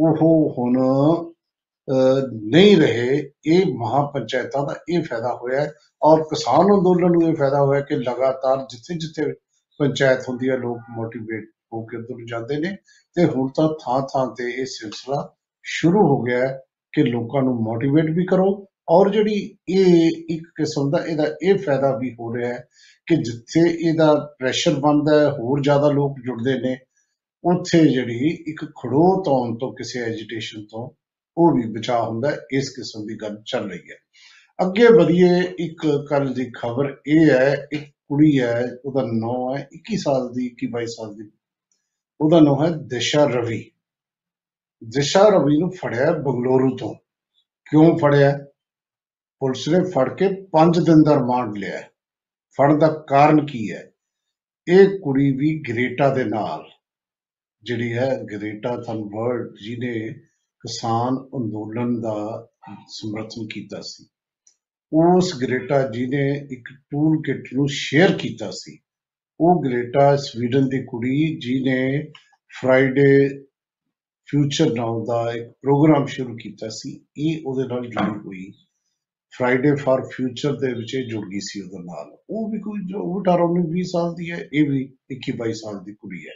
[0.00, 1.32] ਉਹ ਹੁਣ ਅਹ,
[1.88, 7.34] ਨਹੀਂ ਰਹੇ, ਇਹ ਮਹਾ ਪੰਚਾਇਤਾਂ ਦਾ ਇਹ ਫਾਇਦਾ ਹੋਇਆ ਹੈ ਔਰ ਕਿਸਾਨ ਅੰਦੋਲਨ ਨੂੰ ਇਹ
[7.34, 9.32] ਫਾਇਦਾ ਹੋਇਆ ਕਿ ਲਗਾਤਾਰ ਜਿੱਥੇ ਜਿੱਥੇ
[9.80, 12.76] ਪੰਚਾਇਤ ਹੁੰਦੀ ਹੈ, ਲੋਕ ਮੋਟੀਵੇਟ ਹੋ ਕੇ ਉੱਧਰ ਜਾਂਦੇ ਨੇ
[13.16, 16.58] ਤੇ ਹੁਣ ਤਾਂ ਥਾਂ ਥਾਂ ਤੇ ਇਹ ਸਿਲਸਿਲਾ ਸ਼ੁਰੂ ਹੋ ਗਿਆ ਹੈ
[16.92, 21.96] ਕਿ ਲੋਕਾਂ ਨੂੰ ਮੋਟੀਵੇਟ ਵੀ ਕਰੋ ਔਰ ਜਿਹੜੀ ਇਹ ਇੱਕ ਕਿਸਮ ਦਾ ਇਹਦਾ ਇਹ ਫਾਇਦਾ
[21.98, 22.66] ਵੀ ਹੋ ਰਿਹਾ ਹੈ
[23.06, 26.76] ਕਿ ਜਿੱਥੇ ਇਹਦਾ ਪ੍ਰੈਸ਼ਰ ਬਣਦਾ ਹੈ, ਹੋਰ ਜ਼ਿਆਦਾ ਲੋਕ ਜੁੜਦੇ ਨੇ,
[27.44, 30.88] ਉੱਥੇ ਜਿਹੜੀ ਇੱਕ ਖੜੋਤ ਆਉਣ ਤੋਂ, ਕਿਸੇ ਐਜੀਟੇਸ਼ਨ ਤੋਂ
[31.38, 33.96] ਉਹ ਵੀ ਬਚਾ ਹੁੰਦਾ ਹੈ ਇਸ ਕਿਸਮ ਦੀ ਗੱਲ ਚੱਲ ਰਹੀ ਹੈ।
[34.66, 39.96] ਅੱਗੇ ਵਧੀਏ ਇੱਕ ਕੱਲ ਦੀ ਖਬਰ ਇਹ ਹੈ, ਇੱਕ ਕੁੜੀ ਹੈ, ਉਹਦਾ ਨਾਮ ਹੈ 21
[39.96, 41.30] ਸਾਲ ਦੀ 21 22 ਸਾਲ ਦੀ।
[42.20, 43.70] ਉਹਦਾ ਨਾਮ ਹੈ ਦਿਸ਼ਾ ਰਵੀ।
[44.84, 46.94] ਦਿਸ਼ਾ ਰਵੀ ਨੂੰ ਫੜਿਆ ਬੰਗਲੌਰੂ ਤੋਂ।
[47.70, 48.38] ਕਿਉਂ ਫੜਿਆ?
[49.38, 51.90] ਪੁਲਿਸ ਨੇ ਫੜ ਕੇ 5 ਦਿਨ ਦਾ ਰਿਮਾਂਡ ਲਿਆ। ਹੈ।
[52.56, 53.92] ਫੜਨ ਦਾ ਕਾਰਨ ਕੀ ਹੈ?
[54.68, 56.70] ਇਹ ਕੁੜੀ ਵੀ ਗ੍ਰੇਟਾ ਦੇ ਨਾਲ।
[57.62, 60.20] ਜਿਹੜੀ ਹੈ, ਗ੍ਰੇਟਾ ਥਨਬਰਡ ਜਿਹਨੇ
[60.66, 62.48] ਕਿਸਾਨ ਅੰਦੋਲਨ ਦਾ
[62.88, 64.06] ਸਮਰਥਨ ਕੀਤਾ ਸੀ।
[64.92, 68.78] ਉਸ ਗ੍ਰੇਟਾ ਜਿਹਨੇ ਇੱਕ ਟੂਲ ਕਿਟ ਨੂੰ ਸ਼ੇਅਰ ਕੀਤਾ ਸੀ।
[69.40, 72.12] ਉਹ ਗ੍ਰੇਟਾ ਸਵੀਡਨ ਦੀ ਕੁੜੀ ਜਿਹਨੇ
[72.60, 73.28] ਫਰਾਈਡੇ
[74.30, 78.52] ਫਿਊਚਰ ਨਾਮ ਦਾ ਇੱਕ ਪ੍ਰੋਗਰਾਮ ਸ਼ੁਰੂ ਕੀਤਾ ਸੀ। ਇਹ ਉਹਦੇ ਨਾਲ ਜੁੜੀ ਹੋਈ।
[79.38, 82.98] ਫਰਾਈਡੇ ਫਾਰ ਫਿਊਚਰ ਦੇ ਵਿੱਚ ਇਹ ਜੁੜ ਗਈ ਸੀ ਉਹਦੇ ਨਾਲ। ਉਹ ਵੀ ਕੋਈ ਜੋ
[82.98, 86.32] ਉਹ 18 19 20 ਸਾਲ ਦੀ ਹੈ, ਇਹ ਵੀ 21 22 ਸਾਲ ਦੀ ਕੁੜੀ ਹੈ।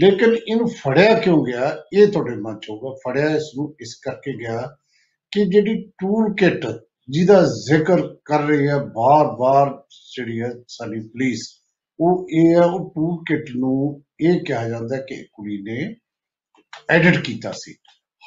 [0.00, 1.76] ਲੇਕਿਨ ਇਹਨੂੰ ਫੜਿਆ ਕਿਉਂ ਗਿਆ?
[1.94, 4.76] ਇਹ ਤੁਹਾਡੇ ਮਨ ਚ ਹੋਊਗਾ। ਫੜਿਆ ਇਸ ਨੂੰ ਇਸ ਕਰਕੇ ਗਿਆ
[5.32, 6.66] ਕਿ ਜਿਹੜੀ ਟੂਲ ਕਿਟ
[7.08, 9.70] ਜਿਹਦਾ ਜ਼ਿਕਰ ਕਰ ਰਹੀ ਹੈ ਬਾਰ-ਬਾਰ
[10.14, 11.46] ਜਿਹੜੀ ਹੈ ਸਾਡੀ ਪੁਲਿਸ
[12.00, 15.94] ਉਹ ਇਹ ਹੈ, ਉਹ ਟੂਲ ਕਿਟ ਨੂੰ ਇਹ ਕਿਹਾ ਜਾਂਦਾ ਕਿ ਕੁੜੀ ਨੇ
[16.90, 17.74] ਐਡਿਟ ਕੀਤਾ ਸੀ।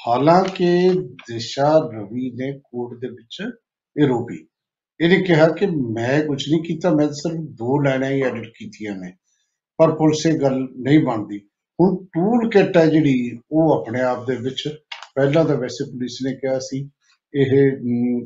[0.07, 0.89] ਹਾਲਾਂਕਿ
[1.33, 3.37] ਦਿਸ਼ਾ ਰਵੀ ਨੇ ਕੋਰਟ ਦੇ ਵਿੱਚ
[4.01, 4.47] ਇਹ ਰੋਪੀ।
[5.01, 8.95] ਇਹਨੇ ਕਿਹਾ ਕਿ ਮੈਂ ਕੁਝ ਨਹੀਂ ਕੀਤਾ, ਮੈਂ ਤਾਂ ਸਿਰਫ ਦੋ ਲਾਈਨਾਂ ਹੀ ਐਡਿਟ ਕੀਤੀਆਂ
[8.95, 9.13] ਨੇ,
[9.77, 11.48] ਪਰ ਪੁਲਿਸ ਇਹ ਗੱਲ ਨਹੀਂ ਬਣਦੀ
[11.79, 14.63] ਹੁਣ ਟੂਲ ਕਿਟ ਹੈ ਜਿਹੜੀ, ਉਹ ਆਪਣੇ ਆਪ ਦੇ ਵਿੱਚ
[15.15, 16.89] ਪਹਿਲਾਂ ਤਾਂ ਵੈਸੇ ਪੁਲਿਸ ਨੇ ਕਿਹਾ ਸੀ,
[17.33, 17.71] ਇਹ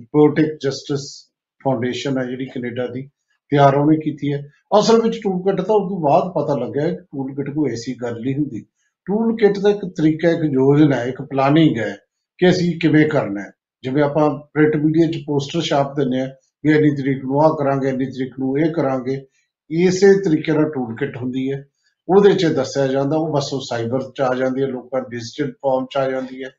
[0.03, 1.29] ਪ੍ਰੋਟੈਕਟ ਜਸਟਿਸ
[1.63, 3.10] ਫਾਊਂਡੇਸ਼ਨ ਹੈ ਜਿਹੜੀ ਕੈਨੇਡਾ ਦੀ,
[3.51, 4.41] ਤਿਆਰ ਉਹਨੇ ਕੀਤੀ ਹੈ।
[4.79, 7.93] ਅਸਲ ਵਿੱਚ ਟੂਲ ਕਿਟ ਤਾਂ ਉਸ ਤੋਂ ਬਾਅਦ ਪਤਾ ਲੱਗਿਆ ਕਿ ਟੂਲ ਕਿਟ ਕੋਈ ਐਸੀ
[8.01, 8.65] ਗੱਲ ਨਹੀਂ ਹੁੰਦੀ।
[9.07, 11.98] ਟੂਲ ਕਿਟ ਦਾ ਇੱਕ ਤਰੀਕਾ, ਇੱਕ ਯੋਜਨਾ ਹੈ, ਇੱਕ ਪਲਾਨਿੰਗ ਹੈ
[12.39, 13.51] ਕਿ ਅਸੀਂ ਕਿਵੇਂ ਕਰਨਾ ਹੈ।
[13.83, 16.29] ਜਿਵੇਂ ਆਪਾਂ ਪ੍ਰਿੰਟ ਮੀਡੀਆ 'ਚ ਪੋਸਟਰ ਛਾਪ ਦਿੰਦੇ ਆ
[16.63, 19.25] ਵੀ ਇੰਨੀ ਤਰੀਕ ਨੂੰ ਆਹ ਕਰਾਂਗੇ, ਇੰਨੀ ਤਰੀਕ ਨੂੰ ਇਹ ਕਰਾਂਗੇ,
[19.72, 21.65] ਇਸੇ ਤਰੀਕੇ ਨਾਲ ਟੂਲ ਕਿਟ ਹੁੰਦੀ ਹੈ।
[22.10, 25.86] ਉਹਦੇ 'ਚ ਦੱਸਿਆ ਜਾਂਦਾ, ਉਹ ਬਸ ਉਹ ਸਾਈਬਰ 'ਚ ਆ ਜਾਂਦੀ ਹੈ, ਲੋਕਾਂ ਡਿਜੀਟਲ ਫਾਰਮ
[25.86, 26.50] 'ਚ ਆ ਜਾਂਦੀ ਹੈ।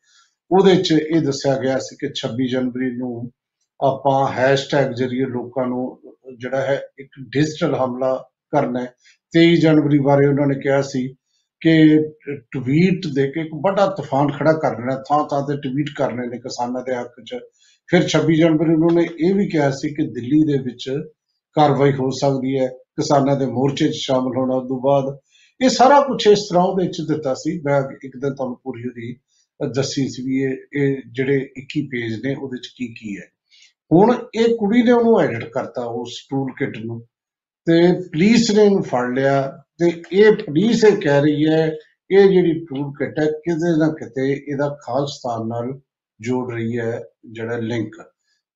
[0.51, 3.31] ਉਹਦੇ 'ਚ ਇਹ ਦੱਸਿਆ ਗਿਆ ਸੀ ਕਿ 26 ਜਨਵਰੀ ਨੂੰ
[3.81, 6.01] ਆਪਾਂ ਹੈਸ਼ਟੈਗ ਜ਼ਰੀਏ ਲੋਕਾਂ ਨੂੰ
[6.39, 8.15] ਜਿਹੜਾ ਹੈ ਇੱਕ ਡਿਜੀਟਲ ਹਮਲਾ
[8.51, 8.95] ਕਰਨਾ ਹੈ।
[9.33, 11.09] 23 ਜਨਵਰੀ ਬਾਰੇ ਉਹਨਾਂ ਨੇ ਕਿਹਾ ਸੀ
[11.61, 11.75] ਕਿ
[12.53, 16.39] ਟਵੀਟ ਦੇ ਕੇ ਇੱਕ ਵੱਡਾ ਤੂਫਾਨ ਖੜਾ ਕਰ ਦੇਣਾ ਥਾਂ ਥਾਂ ਤੇ ਟਵੀਟ ਕਰਨੇ ਨੇ
[16.39, 17.39] ਕਿਸਾਨਾਂ ਦੇ ਹੱਕ 'ਚ।
[17.89, 20.91] ਫਿਰ 26 ਜਨਵਰੀ ਨੂੰ ਉਹਨੇ ਇਹ ਵੀ ਕਿਹਾ ਸੀ ਕਿ ਦਿੱਲੀ ਦੇ ਵਿੱਚ
[21.53, 25.19] ਕਾਰਵਾਈ ਹੋ ਸਕਦੀ ਹੈ, ਕਿਸਾਨਾਂ ਦੇ ਮੋਰਚੇ 'ਚ ਸ਼ਾਮਲ ਹੋਣਾ। ਉਸ ਤੋਂ ਬਾਅਦ
[25.61, 29.17] ਇਹ ਸਾਰਾ ਕੁਝ ਇਸ ਤਰ੍ਹਾਂ ਉਹਦੇ 'ਚ ਦਿੱਤਾ ਸੀ। ਮੈਂ ਇੱਕ ਦਿਨ ਤੁਹਾਨੂੰ ਪੂਰੀ ਉਹਦੀ
[29.61, 33.27] ਦੱਸੀ ਸੀ ਵੀ ਇਹ ਇਹ ਜਿਹੜੇ 21 ਪੇਜ ਨੇ ਉਹਦੇ 'ਚ ਕੀ ਕੀ ਹੈ।
[33.91, 37.01] ਹੁਣ ਇਹ ਕੁੜੀ ਨੇ ਉਹਨੂੰ ਐਡਿਟ ਕਰਤਾ ਉਸ ਟੂਲ ਕਿਟ ਨੂੰ
[37.67, 39.41] ਤੇ ਪੁਲਿਸ ਨੇ ਇਹਨੂੰ ਫੜ ਲਿਆ
[39.79, 41.67] ਤੇ ਇਹ ਪੁਲਿਸ ਇਹ ਕਹਿ ਰਹੀ ਹੈ
[42.11, 45.81] ਇਹ ਜਿਹੜੀ ਟੂਲ ਕਿਟ ਹੈ ਕਿਤੇ ਨਾ ਕਿਤੇ ਇਹਦਾ ਖਾਲਿਸਤਾਨ ਨਾਲ
[46.21, 47.97] ਜੋੜ ਰਹੀ ਹੈ ਜਿਹੜਾ ਲਿੰਕ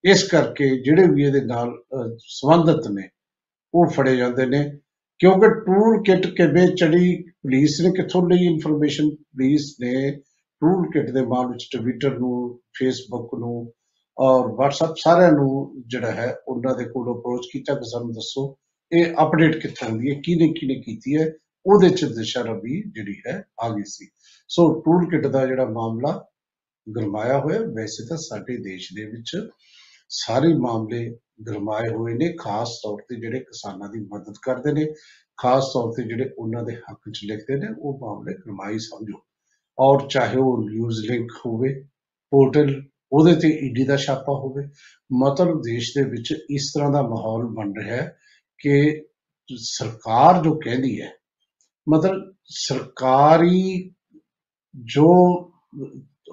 [0.05, 3.09] ਇਸ ਕਰਕੇ ਜਿਹੜੇ ਵੀ ਇਹਦੇ ਨਾਲ ਅਹ, ਸੰਬੰਧਿਤ ਨੇ
[3.75, 4.78] ਉਹ ਫੜੇ ਜਾਂਦੇ ਨੇ।
[5.19, 10.11] ਕਿਉਂਕਿ ਟੂਲ ਕਿਟ ਕਿਵੇਂ ਚੜੀ ਪੁਲਿਸ ਨੇ ਕਿੱਥੋਂ ਲਈ ਇਨਫੋਰਮੇਸ਼ਨ ਪੁਲਿਸ ਨੇ
[10.61, 13.73] ਟੂਲ ਕਿਟ ਦੇ ਮਾਮਲੇ ਵਿੱਚ ਟਵਿੱਟਰ ਨੂੰ ਫੇਸਬੁੱਕ ਨੂੰ
[14.19, 18.59] ਔਰ WhatsApp ਸਾਰਿਆਂ ਨੂੰ ਜਿਹੜਾ ਹੈ ਉਹਨਾਂ ਦੇ ਕੋਲ ਅਪਰੋਚ ਕੀਤਾ ਕਿ ਸਾਨੂੰ ਦੱਸੋ
[18.93, 21.33] ਇਹ ਅਪਡੇਟ ਕਿੱਥੋਂ ਆਉਂਦੀ ਹੈ, ਕਿਹਨੇ ਕਿਹਨੇ ਕੀਤੀ ਹੈ,
[21.67, 24.09] ਉਹਦੇ ਚ ਦਿਸ਼ਾ ਰਵੀ ਜਿਹੜੀ ਹੈ ਆ ਗਈ ਸੀ।
[24.49, 26.25] ਸੋ ਟੂਲ ਕਿਟ ਦਾ ਜਿਹੜਾ ਮਾਮਲਾ
[26.97, 29.49] ਗਰਮਾਇਆ ਹੋਇਆ, ਵੈਸੇ ਤਾਂ ਸਾਡੇ ਦੇਸ਼ ਦੇ ਵਿੱਚ
[30.09, 34.87] ਸਾਰੇ ਮਾਮਲੇ ਗਰਮਾਏ ਹੋਏ ਨੇ, ਖਾਸ ਤੌਰ ਤੇ ਜਿਹੜੇ ਕਿਸਾਨਾਂ ਦੀ ਮਦਦ ਕਰਦੇ ਨੇ,
[35.38, 39.21] ਖਾਸ ਤੌਰ ਤੇ ਜਿਹੜੇ ਉਹਨਾਂ ਦੇ ਹੱਕ 'ਚ ਲਿਖਦੇ ਨੇ, ਉਹ ਮਾਮਲੇ ਗਰਮਾਈ ਸਮਝੋ।
[39.78, 41.73] ਔਰ ਚਾਹੇ ਉਹ ਨਿਊਜ਼ ਲਿੰਕ ਹੋਵੇ
[42.33, 44.64] ਪੋਰਟਲ ਉਹਦੇ ਤੇ ਈਡੀ ਦਾ ਛਾਪਾ ਹੋਵੇ,
[45.11, 48.16] ਮਤਲਬ ਦੇਸ਼ ਦੇ ਵਿੱਚ ਇਸ ਤਰ੍ਹਾਂ ਦਾ ਮਾਹੌਲ ਬਣ ਰਿਹਾ ਹੈ
[48.61, 49.04] ਕਿ
[49.49, 51.11] ਸਰਕਾਰ ਜੋ ਕਹਿੰਦੀ ਹੈ,
[51.87, 53.90] ਮਤਲਬ ਸਰਕਾਰੀ
[54.75, 55.07] ਜੋ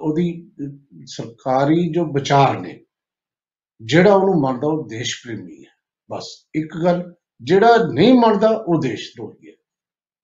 [0.00, 0.50] ਉਹਦੀ
[1.06, 2.78] ਸਰਕਾਰੀ ਜੋ ਵਿਚਾਰ ਨੇ
[3.80, 5.70] ਜਿਹੜਾ ਉਹਨੂੰ ਮੰਨਦਾ ਉਹ ਦੇਸ਼ ਪ੍ਰੇਮੀ ਹੈ।
[6.10, 9.52] ਬਸ ਇੱਕ ਗੱਲ ਜਿਹੜਾ ਨਹੀਂ ਮੰਨਦਾ ਉਹ ਦੇਸ਼ ਦਰੋਹੀ ਹੈ।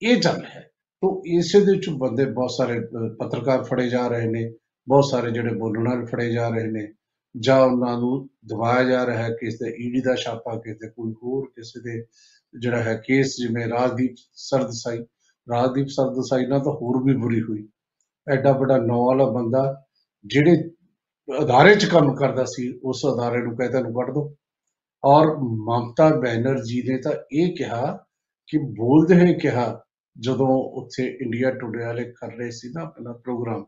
[0.03, 0.69] ਇਹ ਗੱਲ ਹੈ।
[1.01, 4.55] ਤੋਂ ਇਸੇ ਦੇ ਵਿੱਚ ਬੰਦੇ ਬਹੁਤ ਸਾਰੇ ਅਹ, ਪੱਤਰਕਾਰ ਫੜੇ ਜਾ ਰਹੇ ਨੇ
[4.89, 6.93] ਬਹੁਤ ਸਾਰੇ ਜਿਹੜੇ ਬੋਲਣ ਵਾਲੇ ਫੜੇ ਜਾ ਰਹੇ ਨੇ
[7.41, 11.13] ਜਾਂ ਉਹਨਾਂ ਨੂੰ ਦਬਾਇਆ ਜਾ ਰਿਹਾ ਹੈ ਕਿਸੇ ਦੇ ਈਡੀ ਦਾ ਛਾਪਾ ਕਿਸੇ ਦੇ ਕੋਈ
[11.23, 12.07] ਹੋਰ ਕਿਸੇ ਦੇ
[12.59, 14.99] ਜਿਹੜਾ ਹੈ ਕੇਸ ਜਿਵੇਂ ਰਾਜਦੀਪ ਸਰਦਸਾਈ।
[15.51, 17.69] ਰਾਜਦੀਪ ਸਰਦਸਾਈ ਨਾਲ ਤਾਂ ਹੋਰ ਵੀ ਬੁਰੀ ਹੋਈ।
[18.33, 19.85] ਐਡਾ ਵੱਡਾ ਨਾਂ ਵਾਲਾ ਬੰਦਾ
[20.27, 20.71] ਜਿਹੜੇ
[21.43, 24.37] ਅਦਾਰੇ 'ਚ ਕੰਮ ਕਰਦਾ ਸੀ, ਉਸ ਅਦਾਰੇ ਨੂੰ ਕਹਿੰਦਾ ਨੂੰ ਕੱਢ ਦੋ।
[25.05, 27.99] ਔਰ ਮਮਤਾ ਬੈਨਰਜੀ ਨੇ ਤਾਂ ਇਹ ਕਿਹਾ
[28.47, 29.83] ਕਿ ਬੋਲਦੇ ਹੋਏ ਕਿਹਾ,
[30.19, 33.65] ਜਦੋਂ ਉੱਥੇ ਇੰਡੀਆ ਟੁਡੇ ਵਾਲੇ ਕਰ ਰਹੇ ਸੀ ਨਾ ਆਪਣਾ ਪ੍ਰੋਗਰਾਮ,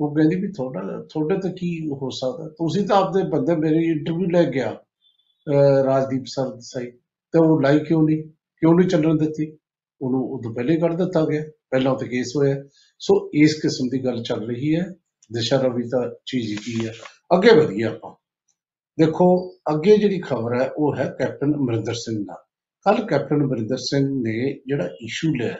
[0.00, 2.48] ਉਹ ਕਹਿੰਦੀ ਵੀ ਤੁਹਾਡਾ, ਤੁਹਾਡੇ ਤਾਂ ਕੀ ਹੋ ਸਕਦਾ?
[2.48, 6.86] ਤੁਸੀਂ ਤਾਂ ਆਪਦੇ ਬੰਦੇ ਮੇਰੀ ਇੰਟਰਵਿਊ ਲੈ ਗਿਆ ਅਹ ਰਾਜਦੀਪ ਸਰਦਸਾਈ
[7.32, 8.22] ਤੇ ਉਹ ਲਾਈ ਕਿਉਂ ਨਹੀਂ?
[8.28, 9.58] ਕਿਉਂ ਨਹੀਂ ਚੱਲਣ ਦਿੱਤੀ?
[10.02, 12.56] ਉਹਨੂੰ ਉਦੋਂ ਪਹਿਲੇ ਹੀ ਕੱਢ ਦਿੱਤਾ ਗਿਆ, ਪਹਿਲਾਂ ਉੱਤੇ ਕੇਸ ਹੋਇਆ।
[12.98, 14.94] ਸੋ ਇਸ ਕਿਸਮ ਦੀ ਗੱਲ ਚੱਲ ਰਹੀ ਹੈ।
[15.30, 16.92] ਦਿਸ਼ਾ ਰਵੀ ਤਾਂ ਚੀਜ਼ ਕੀ ਹੈ
[17.30, 18.14] ਅੱਗੇ ਵਧੀਏ ਆਪਾਂ।
[18.98, 19.26] ਦੇਖੋ,
[19.74, 22.34] ਅੱਗੇ ਜਿਹੜੀ ਖਬਰ ਹੈ, ਉਹ ਹੈ ਕੈਪਟਨ ਅਮਰਿੰਦਰ ਸਿੰਘ ਦਾ
[22.86, 25.56] ਕੱਲ ਕੈਪਟਨ ਅਮਰਿੰਦਰ ਸਿੰਘ ਨੇ ਜਿਹੜਾ ਇਸ਼ੂ ਲਿਆ,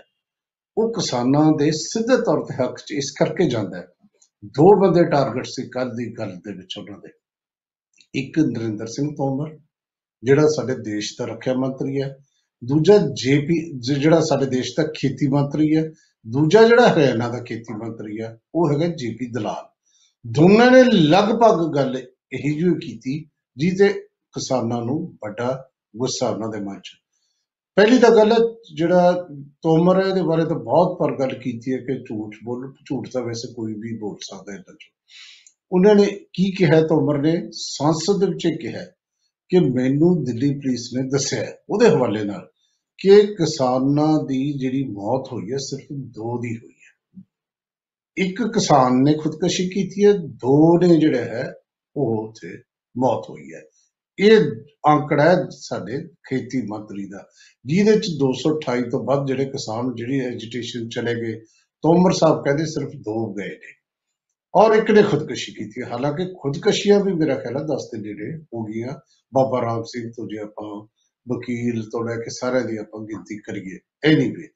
[0.78, 3.87] ਉਹ ਕਿਸਾਨਾਂ ਦੇ ਸਿੱਧੇ ਤੌਰ ਤੇ ਹੱਕ 'ਚ ਇਸ ਕਰਕੇ ਜਾਂਦਾ ਹੈ।
[4.44, 7.09] ਦੋ ਬੰਦੇ ਟਾਰਗੇਟ ਸੀ ਕੱਲ ਦੀ ਗੱਲ ਦੇ ਵਿੱਚ ਉਹਨਾਂ ਦੇ।
[8.14, 9.59] ਇੱਕ ਨਰਿੰਦਰ ਸਿੰਘ ਤੋਮਰ,
[10.22, 12.14] ਜਿਹੜਾ ਸਾਡੇ ਦੇਸ਼ ਦਾ ਰੱਖਿਆ ਮੰਤਰੀ ਹੈ।
[12.64, 15.90] ਦੂਜਾ ਜੇਪੀ, ਜਿਹੜਾ ਸਾਡੇ ਦੇਸ਼ ਦਾ ਖੇਤੀ ਮੰਤਰੀ ਹੈ।
[16.26, 19.68] ਦੂਜਾ ਜਿਹੜਾ ਹਰਿਆਣਾ ਦਾ ਖੇਤੀ ਮੰਤਰੀ ਹੈ ਉਹ ਹੈਗਾ ਜੇਪੀ ਦਲਾਲ।
[20.24, 23.88] ਦੋਨਾਂ ਨੇ ਲਗਭਗ ਗੱਲ ਇਹੀ ਜਿਹੀ ਕੀਤੀ ਜਿਹਦੇ
[24.35, 26.90] ਕਿਸਾਨਾਂ ਨੂੰ ਵੱਡਾ ਗੁੱਸਾ ਉਹਨਾਂ ਦੇ ਮਨ 'ਚ।
[27.76, 28.37] ਪਹਿਲੀ ਤਾਂ ਗੱਲ ਹੈ
[28.74, 29.12] ਜਿਹੜਾ
[29.62, 33.22] ਤੋਮਰ ਹੈ ਇਹਦੇ ਬਾਰੇ ਤਾਂ ਬਹੁਤ ਪਰ ਗੱਲ ਕੀਤੀ ਹੈ ਕਿ ਝੂਠ ਬੋਲ ਝੂਠ ਤਾਂ
[33.22, 34.85] ਵੈਸੇ ਕੋਈ ਵੀ ਬੋਲ ਸਕਦਾ ਇਹਨਾਂ 'ਚ।
[35.72, 37.48] ਉਹਨਾਂ ਨੇ ਕੀ ਕਿਹਾ ਤੋਮਰ ਨੇ?
[37.52, 38.85] ਸੰਸਦ ਦੇ ਵਿੱਚ ਇਹ ਕਿਹਾ
[39.48, 42.48] ਕਿ ਮੈਨੂੰ ਦਿੱਲੀ ਪੁਲਿਸ ਨੇ ਦੱਸਿਆ ਹੈ, ਉਹਦੇ ਹਵਾਲੇ ਨਾਲ
[43.00, 47.22] ਕਿ ਕਿਸਾਨਾਂ ਦੀ ਜਿਹੜੀ ਮੌਤ ਹੋਈ ਹੈ, ਸਿਰਫ ਦੋ ਦੀ ਹੋਈ ਹੈ।
[48.16, 51.54] ਇੱਕ ਕਿਸਾਨ ਨੇ ਖੁਦਕੁਸ਼ੀ ਕੀਤੀ ਹੈ, ਦੋ ਨੇ ਜਿਹੜਾ ਹੈ,
[51.96, 52.48] ਉਹ ਉੱਥੇ
[52.96, 53.62] ਮੌਤ ਹੋਈ ਹੈ।
[54.18, 54.40] ਇਹ
[54.88, 57.28] ਅੰਕੜਾ ਹੈ ਸਾਡੇ ਖੇਤੀ ਮੰਤਰੀ ਦਾ,
[57.66, 61.40] ਜਿਹਦੇ ਚ 228 ਤੋਂ ਵੱਧ ਜਿਹੜੇ ਕਿਸਾਨ ਜਿਹੜੀ ਐਜੀਟੇਸ਼ਨ ਚਲੇ ਗਏ,
[61.82, 63.80] ਤੋਮਰ ਸਾਹਿਬ ਕਹਿੰਦੇ ਸਿਰਫ ਦੋ ਗਏ ਨੇ।
[64.54, 68.44] ਔਰ ਇੱਕ ਨੇ ਖੁਦਕੁਸ਼ੀ ਕੀਤੀ ਹੈ। ਹਾਲਾਂਕਿ ਖੁਦਕੁਸ਼ੀਆਂ ਵੀ ਮੇਰਾ ਖਿਆਲ ਹੈ 10 ਦੇ ਨੇੜੇ
[68.54, 68.92] ਹੋ ਗਈਆਂ।
[69.34, 70.86] ਬਾਬਾ ਰਾਮ ਸਿੰਘ ਤੋਂ ਜੇ ਆਪਾਂ
[71.28, 74.48] ਵਕੀਲ ਤੋਂ ਲੈ ਕੇ ਸਾਰਿਆਂ ਦੀ ਆਪਾਂ ਗਿਣਤੀ ਕਰੀਏ। ਐਨੀਵੇ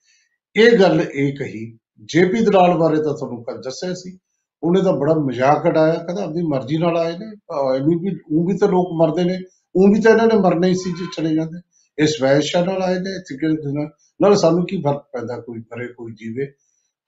[0.57, 4.19] ਇਹ ਗੱਲ ਇਹ ਕਹੀ ਜੇਪੀ ਦਲਾਲ ਬਾਰੇ ਤਾਂ ਤੁਹਾਨੂੰ ਕੱਲ ਦੱਸਿਆ ਸੀ,
[4.63, 8.47] ਉਹਨੇ ਤਾਂ ਬੜਾ ਮਜ਼ਾਕ ਉਡਾਇਆ, ਕਹਿੰਦਾ ਆਪਣੀ ਮਰਜ਼ੀ ਨਾਲ ਆਏ ਨੇ ਅਹ ਐਵੇਂ ਵੀ ਉਹ
[8.47, 9.39] ਵੀ ਤਾਂ ਲੋਕ ਮਰਦੇ ਨੇ
[9.77, 11.61] ਉਹ ਵੀ ਤਾਂ ਇਹਨਾਂ ਨੇ ਮਰਨਾ ਹੀ ਸੀ ਜੇ ਚਲੇ ਜਾਂਦੇ।
[11.99, 13.89] ਇਸ ਵੈਸ਼ਾ ਨਾਲ ਆਏ ਨੇ, ਇੱਥੇ ਕਿਹੜੇ ਦਿਨ
[14.23, 16.47] ਨਾਲ ਸਾਨੂੰ ਕੀ ਫ਼ਰਕ ਪੈਂਦਾ, ਕੋਈ ਮਰੇ, ਕੋਈ ਜੀਵੇ?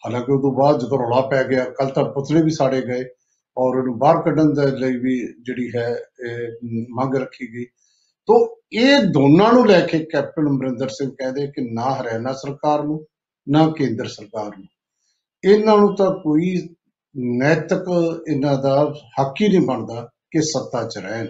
[0.07, 3.05] ਹਾਲਾਂਕਿ ਉਹ ਤੋਂ ਬਾਅਦ ਜਦੋਂ ਰੌਲਾ ਪੈ ਗਿਆ ਕੱਲ ਤਾਂ ਪੁਤਲੇ ਵੀ ਸਾੜੇ ਗਏ,
[3.59, 6.49] ਔਰ ਉਹਨੂੰ ਬਾਹਰ ਕੱਢਣ ਦੇ ਲਈ ਵੀ ਜਿਹੜੀ ਹੈ, ਇਹ,
[6.91, 7.67] ਮੰਗ ਰੱਖੀ ਗਈ।
[8.27, 13.07] ਤੋਂ ਇਹ ਦੋਨਾਂ ਨੂੰ ਲੈ ਕੇ ਕੈਪਟਨ ਅਮਰਿੰਦਰ ਸਿੰਘ ਕਹਿੰਦੇ ਕਿ ਨਾ ਹਰਿਆਣਾ ਸਰਕਾਰ ਨੂੰ,
[13.49, 14.67] ਨਾ ਕੇਂਦਰ ਸਰਕਾਰ ਨੂੰ।
[15.45, 16.69] ਇਹਨਾਂ ਨੂੰ ਤਾਂ ਕੋਈ
[17.19, 17.85] ਨੈਤਿਕ
[18.31, 21.27] ਇਹਨਾਂ ਦਾ ਹੱਕ ਹੀ ਨਹੀਂ ਬਣਦਾ ਕਿ ਸੱਤਾ 'ਚ ਰਹਿਣ।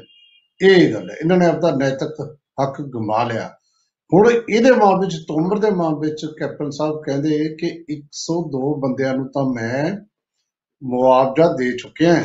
[0.62, 3.56] ਇਹ ਗੱਲ ਹੈ। ਇਹਨਾਂ ਨੇ ਆਪਦਾ ਨੈਤਿਕ ਹੱਕ ਗਵਾ ਲਿਆ।
[4.14, 9.28] ਹੁਣ ਇਹਦੇ ਮਾਮਲੇ ਵਿੱਚ, ਤੋਮਰ ਦੇ ਮਾਮਲੇ ਵਿੱਚ ਕੈਪਟਨ ਸਾਹਿਬ ਕਹਿੰਦੇ ਕਿ 102 ਬੰਦਿਆਂ ਨੂੰ
[9.28, 9.96] ਤਾਂ ਮੈਂ
[10.84, 12.24] ਮੁਆਵਜ਼ਾ ਦੇ ਚੁੱਕਿਆ। ਹਾਂ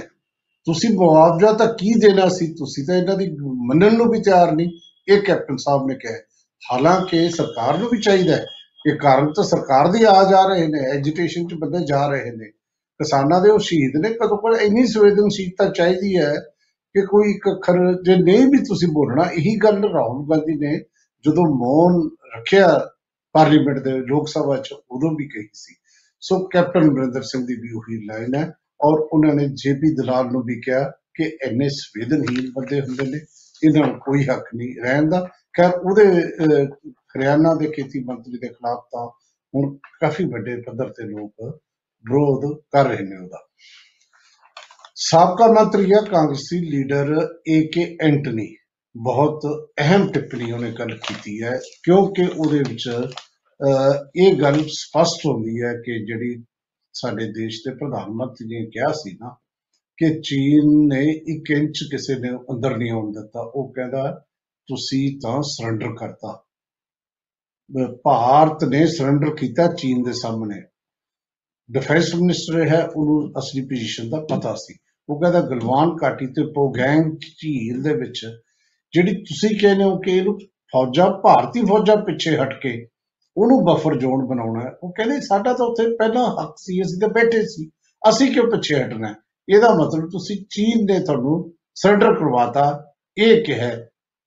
[0.66, 2.54] ਤੁਸੀਂ ਮੁਆਵਜ਼ਾ ਤਾਂ ਕੀ ਦੇਣਾ ਸੀ?
[2.54, 4.72] ਤੁਸੀਂ ਤਾਂ ਇਹਨਾਂ ਦੀ ਮੰਨਣ ਨੂੰ ਵੀ ਤਿਆਰ ਨਹੀਂ,
[5.08, 6.14] ਇਹ ਕੈਪਟਨ ਸਾਹਿਬ ਨੇ ਕਿਹਾ
[6.62, 8.46] ਹਾਲਾਂਕਿ ਸਰਕਾਰ ਨੂੰ ਵੀ ਚਾਹੀਦਾ ਹੈ।
[8.84, 12.46] ਕਿ ਕਾਰਨ ਤਾਂ ਸਰਕਾਰ ਦੇ ਆ ਜਾ ਰਹੇ ਨੇ ਐਜੀਟੇਸ਼ਨ 'ਚ ਬੰਦੇ ਜਾ ਰਹੇ ਨੇ।
[13.00, 16.34] ਕਿਸਾਨਾਂ ਦੇ ਉਹ ਸ਼ਹੀਦ ਨੇ ਕਦੋਂ ਕੋਲ ਇੰਨੀ ਸੰਵੇਦਨਸ਼ੀਲਤਾ ਚਾਹੀਦੀ ਹੈ
[16.96, 20.78] ਕਿ ਕੋਈ ਇੱਕ ਅੱਖਰ ਜੇ ਨਹੀਂ ਵੀ ਤੁਸੀਂ ਬੋਲਣਾ, ਇਹੀ ਗੱਲ ਰਾਹੁਲ ਗਾਂਧੀ ਨੇ
[21.26, 22.90] ਜਦੋਂ ਮੌਨ ਰੱਖਿਆ
[23.36, 25.76] ਪਾਰਲੀਮੈਂਟ ਦੇ ਲੋਕ ਸਭਾ 'ਚ, ਉਦੋਂ ਵੀ ਕਹੀ ਸੀ।
[26.22, 30.44] ਸੋ ਕੈਪਟਨ ਅਮਰਿੰਦਰ ਸਿੰਘ ਦੀ ਵੀ ਉਹੀ ਲਾਈਨ ਹੈ ਔਰ ਉਹਨਾਂ ਨੇ ਜੇਪੀ ਦਲਾਲ ਨੂੰ
[30.44, 33.20] ਵੀ ਕਿਹਾ ਕਿ ਇੰਨੇ ਸੰਵੇਦਨਹੀਨ ਬੰਦੇ ਹੁੰਦੇ ਨੇ।
[33.64, 38.48] ਇਹਨਾਂ ਨੂੰ ਕੋਈ ਹੱਕ ਨਹੀਂ ਰਹਿਣ ਦਾ। ਖੈਰ ਉਹਦੇ ਅਹ, ਹਰਿਆਣਾ ਦੇ ਖੇਤੀ ਮੰਤਰੀ ਦੇ
[38.48, 39.08] ਖਿਲਾਫ ਤਾਂ
[39.54, 41.34] ਹੁਣ ਕਾਫੀ ਵੱਡੇ ਪੱਧਰ ਤੇ ਲੋਕ
[42.06, 43.48] ਵਿਰੋਧ ਕਰ ਰਹੇ ਨੇ ਉਹਦਾ।
[44.96, 48.56] ਸਾਬਕਾ ਮੰਤਰੀ ਹੈ ਕਾਂਗਰਸੀ ਲੀਡਰ ਏ ਕੇ ਐਂਟਨੀ
[48.96, 49.42] ਬਹੁਤ
[49.80, 55.74] ਅਹਿਮ ਟਿੱਪਣੀ ਉਹਨੇ ਕੱਲ ਕੀਤੀ ਹੈ ਕਿਉਂਕਿ ਉਹਦੇ ਵਿੱਚ ਅਹ, ਇਹ ਗੱਲ ਸਪਸ਼ਟ ਹੁੰਦੀ ਹੈ
[55.74, 56.44] ਕਿ ਜਿਹੜੀ
[56.94, 59.36] ਸਾਡੇ ਦੇਸ਼ ਦੇ ਪ੍ਰਧਾਨ ਮੰਤਰੀ ਨੇ ਕਿਹਾ ਸੀ ਨਾ
[60.02, 64.24] ਕਿ ਚੀਨ ਨੇ ਇੱਕ ਇੰਚ ਕਿਸੇ ਨੇ ਅੰਦਰ ਨਹੀਂ ਆਉਣ ਦਿੱਤਾ। ਉਹ ਕਹਿੰਦਾ,
[64.68, 66.44] ਤੁਸੀਂ ਤਾਂ ਸਰੈਂਡਰ ਕਰਤਾ।
[67.82, 70.62] ਅਹ ਭਾਰਤ ਨੇ ਸਰੈਂਡਰ ਕੀਤਾ ਚੀਨ ਦੇ ਸਾਹਮਣੇ।
[71.72, 74.78] ਡਿਫੈਂਸ ਮਿਨਿਸਟਰ ਹੈ, ਉਹਨੂੰ ਅਸਲੀ ਪੋਜੀਸ਼ਨ ਦਾ ਪਤਾ ਸੀ।
[75.10, 78.28] ਉਹ ਕਹਿੰਦਾ, ਗਲਵਾਨ ਘਾਟੀ ਤੇ ਪੋਗੈਂਗ ਝੀਲ ਦੇ ਵਿੱਚ,
[78.94, 82.88] ਜਿਹੜੀ ਤੁਸੀਂ ਕਹਿੰਦੇ ਹੋ ਕਿ ਇਹਨੂੰ ਫੌਜਾਂ, ਭਾਰਤੀ ਫੌਜਾਂ ਪਿੱਛੇ ਹਟ ਕੇ
[83.38, 87.10] ਉਹਨੂੰ ਬਫਰ ਜ਼ੋਨ ਬਣਾਉਣਾ ਹੈ, ਉਹ ਕਹਿੰਦੇ, ਸਾਡਾ ਤਾਂ ਉੱਥੇ ਪਹਿਲਾਂ ਹੱਕ ਸੀ, ਅਸੀਂ ਤਾਂ
[87.10, 87.70] ਬੈਠੇ ਸੀ।
[88.10, 89.16] ਅਸੀਂ ਕਿਉਂ ਪਿੱਛੇ ਹਟਣਾ ਹੈ?
[89.52, 93.70] ਇਹਦਾ ਮਤਲਬ ਤੁਸੀਂ ਚੀਨ ਨੇ ਤੁਹਾਨੂੰ ਸਰੈਂਡਰ ਕਰਵਾਤਾ। ਇਹ ਕਿਹਾ,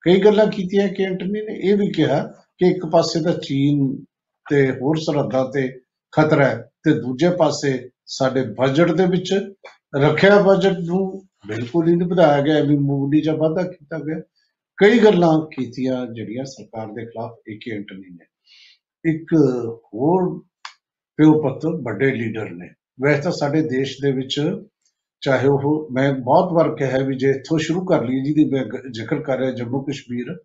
[0.02, 2.22] ਕਈ ਗੱਲਾਂ ਕੀਤੀਆਂ ਕਿ ਐਂਟਨੀ ਨੇ, ਇਹ ਵੀ ਕਿਹਾ
[2.58, 4.04] ਕਿ ਇੱਕ ਪਾਸੇ ਤਾਂ ਚੀਨ
[4.50, 5.80] ਤੇ ਹੋਰ ਸਰਹੱਦਾਂ ਤੇ
[6.12, 9.32] ਖਤਰਾ ਹੈ ਤੇ ਦੂਜੇ ਪਾਸੇ ਸਾਡੇ ਬਜਟ ਦੇ ਵਿੱਚ
[9.96, 14.20] ਰੱਖਿਆ ਬਜਟ ਨੂੰ ਬਿਲਕੁਲ ਹੀ ਨਹੀਂ ਵਧਾਇਆ ਗਿਆ ਵੀ ਮਾਮੂਲੀ ਜਿਹਾ ਵਾਧਾ ਕੀਤਾ ਗਿਆ।
[14.76, 18.26] ਕਈ ਗੱਲਾਂ ਕੀਤੀਆਂ ਜਿਹੜੀਆਂ ਸਰਕਾਰ ਦੇ ਖਿਲਾਫ ਇੱਕ ਐਂਟਨੀ ਨੇ।
[19.10, 19.34] ਇੱਕ
[19.94, 20.38] ਹੋਰ
[21.16, 22.68] ਪਿਓ ਪੁੱਤ ਵੱਡੇ ਲੀਡਰ ਨੇ।
[23.00, 24.40] ਵੈਸੇ ਤਾਂ ਸਾਡੇ ਦੇਸ਼ ਦੇ ਵਿੱਚ
[25.24, 28.92] ਚਾਹੇ ਉਹ ਮੈਂ ਬਹੁਤ ਵਾਰ ਕਿਹਾ ਵੀ ਜੇ ਇੱਥੋਂ ਸ਼ੁਰੂ ਕਰ ਲਈ ਜਿਹਦੀ ਮੈਂ ਗ-
[28.92, 30.38] ਜ਼ਿਕਰ ਕਰ ਰਿਹਾ ਜੰਮੂ ਕਸ਼ਮੀਰ,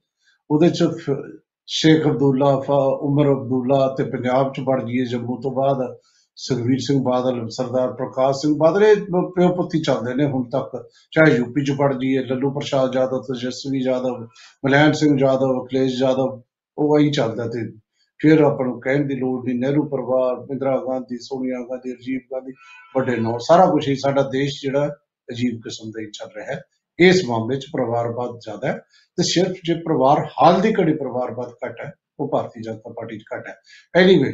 [0.51, 5.51] ਉਹਦੇ ਚ ਫ- ਸ਼ੇਖ ਅਬਦੁੱਲਾ, ਫ- ਉਮਰ ਅਬਦੁੱਲਾ ਤੇ ਪੰਜਾਬ ਚ ਵੜ ਜੀਏ ਜੰਮੂ ਤੋਂ
[5.51, 5.97] ਬਾਅਦ
[6.35, 10.89] ਸੁਖਵੀਰ ਸਿੰਘ ਬਾਦਲ, ਸਰਦਾਰ ਪ੍ਰਕਾਸ਼ ਸਿੰਘ ਬਾਦਲ, ਇਹ ਪ- ਪਿਓ ਪੁੱਤੀ ਚੱਲਦੇ ਨੇ ਹੁਣ ਤੱਕ।
[11.11, 16.41] ਚਾਹੇ ਯੂਪੀ ਚ ਵੜ ਜੀਏ ਲੱਲੂ ਪ੍ਰਸਾਦ ਯਾਦਵ, ਤੇਜਸਵੀ ਯਾਦਵ ਮੁਲਾਇਮ ਸਿੰਘ ਯਾਦਵ, ਅਖਿਲੇਸ਼ ਯਾਦਵ,
[16.77, 17.71] ਉਹ ਇਹੀ ਚੱਲਦਾ ਤੇ
[18.19, 22.53] ਫਿਰ ਆਪਾਂ ਨੂੰ ਕਹਿਣ ਦੀ ਲੋੜ ਨਹੀਂ ਨਹਿਰੂ ਪਰਿਵਾਰ ਇੰਦਰਾ ਗਾਂਧੀ ਸੋਨੀਆ ਗਾਂਧੀ ਰਾਜੀਵ ਗਾਂਧੀ
[22.95, 24.87] ਵੱਡੇ ਨੌ ਸਾਰਾ ਕੁਝ ਹੀ ਸਾਡਾ ਦੇਸ਼ ਜਿਹੜਾ
[25.29, 26.61] ਅਜੀਬ ਕਿਸਮ ਦਾ ਹੀ ਚੱਲ ਰਿਹਾ ਹੈ।
[26.99, 28.77] ਇਸ ਮਾਮਲੇ 'ਚ ਪਰਿਵਾਰਵਾਦ ਜ਼ਿਆਦਾ ਹੈ
[29.17, 33.23] ਤੇ ਸਿਰਫ ਜੇ ਪਰਿਵਾਰ ਹਾਲ ਦੀ ਘੜੀ ਪਰਿਵਾਰਵਾਦ ਘੱਟ ਹੈ ਉਹ ਭਾਰਤੀ ਜਨਤਾ ਪਾਰਟੀ 'ਚ
[33.35, 33.55] ਘੱਟ ਹੈ।
[33.95, 34.33] ਐਨੀਵੇ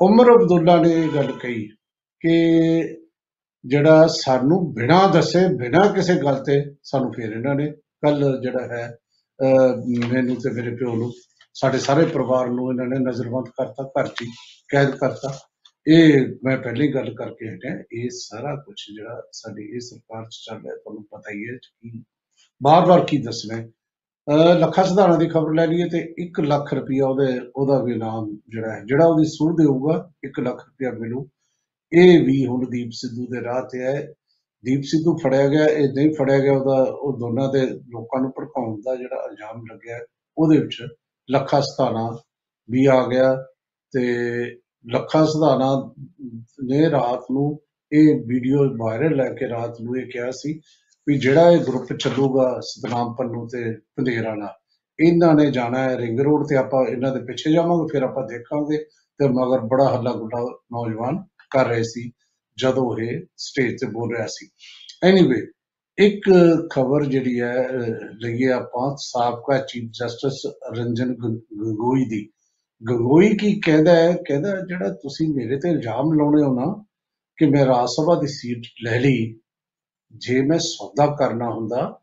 [0.00, 1.66] ਉਮਰ ਅਬਦੁੱਲਾ ਨੇ ਇਹ ਗੱਲ ਕਹੀ
[2.20, 2.96] ਕਿ
[3.64, 7.70] ਜਿਹੜਾ ਸਾਨੂੰ ਬਿਨਾਂ ਦੱਸੇ ਬਿਨਾਂ ਕਿਸੇ ਗੱਲ ਤੇ ਸਾਨੂੰ ਫਿਰ ਇਹਨਾਂ ਨੇ
[8.02, 8.86] ਕੱਲ ਜਿਹੜਾ ਹੈ
[9.40, 9.76] ਅਹ,
[10.12, 11.10] ਮੈਨੂੰ ਤੇ ਮੇਰੇ ਪਿਓ ਨੂੰ
[11.60, 14.26] ਸਾਡੇ ਸਾਰੇ ਪਰਿਵਾਰ ਨੂੰ ਇਹਨਾਂ ਨੇ ਨਜ਼ਰਬੰਦ ਕਰਤਾ ਘਰ 'ਚ ਹੀ
[14.68, 15.38] ਕੈਦ ਕਰਤਾ।
[15.88, 20.56] ਇਹ ਮੈਂ ਪਹਿਲੀ ਗੱਲ ਕਰਕੇ ਹਟਿਆ ਇਹ ਸਾਰਾ ਕੁਝ ਜਿਹੜਾ ਸਾਡੀ ਇਹ ਸਰਕਾਰ 'ਚ ਚੱਲ
[20.56, 22.02] ਰਿਹਾ ਤੁਹਾਨੂੰ ਪਤਾ ਹੀ ਹੈ ਕਿ
[22.62, 23.68] ਬਾਰ-ਬਾਰ ਕੀ ਦੱਸਣਾ ਹੈ।
[24.28, 28.36] ਅਹ ਲੱਖਾ ਸਿਧਾਣਾ ਦੀ ਖਬਰ ਲੈ ਲਈਏ ਤੇ 1 ਲੱਖ ਰੁਪਇਆ ਉਹਦੇ ਉਹਦਾ ਵੀ ਇਨਾਮ
[28.48, 31.28] ਜਿਹੜਾ ਹੈ ਜਿਹੜਾ ਉਹਦੀ ਸੂਹ ਦੇਊਗਾ 1 ਲੱਖ ਰੁਪਇਆ ਮਿਲੂ।
[31.92, 34.12] ਇਹ ਵੀ ਹੁਣ ਦੀਪ ਸਿੱਧੂ ਦੇ ਰਾਹ ਤੇ ਹੈ।
[34.64, 38.80] ਦੀਪ ਸਿੱਧੂ ਫੜਿਆ ਗਿਆ ਇਹ ਨਹੀਂ ਫੜਿਆ ਗਿਆ ਉਹਦਾ ਉਹ ਦੋਨਾਂ ਦੇ ਲੋਕਾਂ ਨੂੰ ਭੜਕਾਉਣ
[38.80, 40.00] ਦਾ ਜਿਹੜਾ ਇਲਜ਼ਾਮ ਲੱਗਿਆ ਹੈ,
[40.38, 40.86] ਉਹਦੇ ਵਿੱਚ
[41.28, 42.08] ਲੱਖਾ ਸਿਧਾਣਾ
[42.68, 43.34] ਵੀ ਆ ਗਿਆ
[43.92, 44.04] ਤੇ
[44.92, 45.94] ਲੱਖਾ ਸਿਧਾਣਾ
[46.64, 47.60] ਨੇ ਰਾਤ ਨੂੰ
[47.92, 50.60] ਇਹ ਵੀਡੀਓ ਵਾਇਰਲ ਲੈ ਕੇ ਰਾਤ ਨੂੰ ਇਹ ਕਿਹਾ ਸੀ
[51.06, 53.62] ਵੀ ਜਿਹੜਾ ਇਹ ਗਰੁੱਪ ਚੱਲੂਗਾ ਸਤਨਾਮ ਪੰਨੂ ਤੇ
[53.96, 54.54] ਪੰਧੇਰ ਵਾਲਾ
[54.98, 58.78] ਇਹਨਾਂ ਨੇ ਜਾਣਾ ਹੈ ਰਿੰਗ ਰੋਡ ਤੇ ਆਪਾਂ ਇਹਨਾਂ ਦੇ ਪਿੱਛੇ ਜਾਵਾਂਗੇ, ਫਿਰ ਆਪਾਂ ਦੇਖਾਂਗੇ
[59.20, 60.40] ਤੇ ਮਗਰ ਬੜਾ ਹੱਲਾ ਗੁੱਲਾ
[60.72, 62.10] ਨੌਜਵਾਨ ਕਰ ਰਹੇ ਸੀ
[62.58, 64.48] ਜਦੋਂ ਇਹ ਸਟੇਜ ਤੇ ਬੋਲ ਰਿਹਾ ਸੀ।
[65.04, 65.40] ਐਨੀਵੇ
[66.00, 66.20] ਇੱਕ
[66.70, 67.86] ਖਬਰ ਜਿਹੜੀ ਹੈ ਅਹ,
[68.20, 70.42] ਲਈਏ ਆਪਾਂ ਸਾਬਕਾ ਚੀਫ ਜਸਟਿਸ
[70.78, 72.28] ਰੰਜਨ ਗ- ਗਗੋਈ ਦੀ।
[72.90, 74.12] ਗਗੋਈ ਕੀ ਕਹਿੰਦਾ ਹੈ?
[74.12, 76.84] ਕਹਿੰਦਾ ਜਿਹੜਾ ਤੁਸੀਂ ਮੇਰੇ ਤੇ ਇਲਜ਼ਾਮ ਲਾਉਣੇ ਹੋ ਨਾ
[77.36, 79.40] ਕਿ ਮੈਂ ਰਾਜ ਸਭਾ ਦੀ ਸੀਟ ਲੈ ਲਈ
[80.14, 82.00] ਜੇ ਮੈਂ ਸੌਦਾ ਕਰਨਾ ਹੁੰਦਾ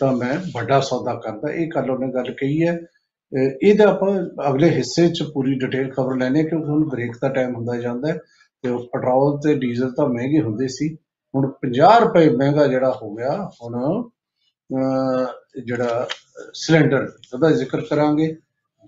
[0.00, 4.18] ਤਾਂ ਮੈਂ ਵੱਡਾ ਸੌਦਾ ਕਰਦਾ। ਇਹ ਕੱਲ ਉਹਨੇ ਗੱਲ ਕਹੀ ਹੈ। ਅਹ ਇਹਦਾ ਆਪਾਂ
[4.50, 8.18] ਅਗਲੇ ਹਿੱਸੇ 'ਚ ਪੂਰੀ ਡਿਟੇਲ ਖਬਰ ਲੈਣੇ ਕਿਉਂਕਿ ਹੁਣ ਬ੍ਰੇਕ ਦਾ ਟਾਈਮ ਹੁੰਦਾ ਜਾਂਦਾ ਹੈ
[8.62, 10.96] ਤੇ ਉਹ ਪੈਟਰੋਲ ਤੇ ਡੀਜ਼ਲ ਤਾਂ ਮਹਿੰਗੇ ਹੁੰਦੇ ਸੀ।
[11.36, 15.26] ਹੁਣ 50 ਰੁਪਏ ਮਹਿੰਗਾ ਜਿਹੜਾ ਹੋ ਗਿਆ, ਹੁਣ, ਅਹ,
[15.64, 16.08] ਜਿਹੜਾ
[16.52, 18.36] ਸਿਲੰਡਰ, ਉਹਦਾ ਜ਼ਿਕਰ ਕਰਾਂਗੇ।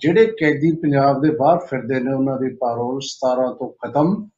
[0.01, 4.29] ਜਿਹੜੇ ਕੈਦੀ ਪੰਜਾਬ ਦੇ ਬਾਹਰ ਫਿਰਦੇ ਨੇ, ਉਹਨਾਂ ਦੀ ਪਾਰੋਲ 17 ਤੋਂ ਖਤਮ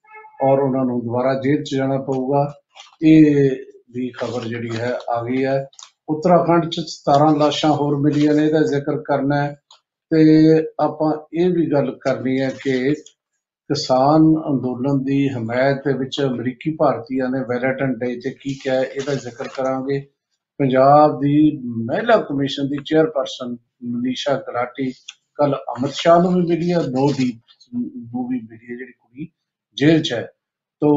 [0.45, 2.55] ਔਰ ਉਹਨਾਂ ਨੂੰ ਦੁਬਾਰਾ ਜੇਲ੍ਹ 'ਚ ਜਾਣਾ ਪਊਗਾ।
[3.03, 3.51] ਇਹ
[3.91, 5.69] ਵੀ ਖਬਰ ਜਿਹੜੀ ਹੈ, ਆ ਗਈ ਹੈ।
[6.09, 9.61] ਉੱਤਰਾਖੰਡ 'ਚ 17 ਲਾਸ਼ਾਂ ਹੋਰ ਮਿਲੀਆਂ ਨੇ, ਇਹਦਾ ਜ਼ਿਕਰ ਕਰਨਾ ਹੈ।
[10.11, 10.49] ਤੇ
[10.81, 12.95] ਆਪਾਂ ਇਹ ਵੀ ਗੱਲ ਕਰਨੀ ਹੈ ਕਿ
[13.71, 18.83] ਕਿਸਾਨ ਅੰਦੋਲਨ ਦੀ ਹਮਾਇਤ ਦੇ ਵਿੱਚ ਅਮਰੀਕੀ ਭਾਰਤੀਆਂ ਨੇ ਵੈਲੈਂਟਾਈਨ ਡੇ ਤੇ ਕੀ ਕਿਹਾ ਹੈ,
[18.83, 20.01] ਇਹਦਾ ਜ਼ਿਕਰ ਕਰਾਂਗੇ।
[20.59, 24.91] ਪੰਜਾਬ ਦੀ ਮਹਿਲਾ ਕਮਿਸ਼ਨ ਦੀ ਚੇਅਰਪਰਸਨ ਮਨੀਸ਼ਾ ਗਲਾਟੀ
[25.35, 27.41] ਕੱਲ ਅਮਿਤ ਸ਼ਾਹ ਨੂੰ ਵੀ ਮਿਲੀ ਹੈ ਨੌਦੀਪ
[27.75, 29.29] ਨੂੰ ਵੀ ਮਿਲੀ ਹੈ ਜਿਹੜੀ ਕੁੜੀ
[29.77, 30.27] ਜੇਲ੍ਹ 'ਚ ਹੈ।
[30.81, 30.91] ਤੋ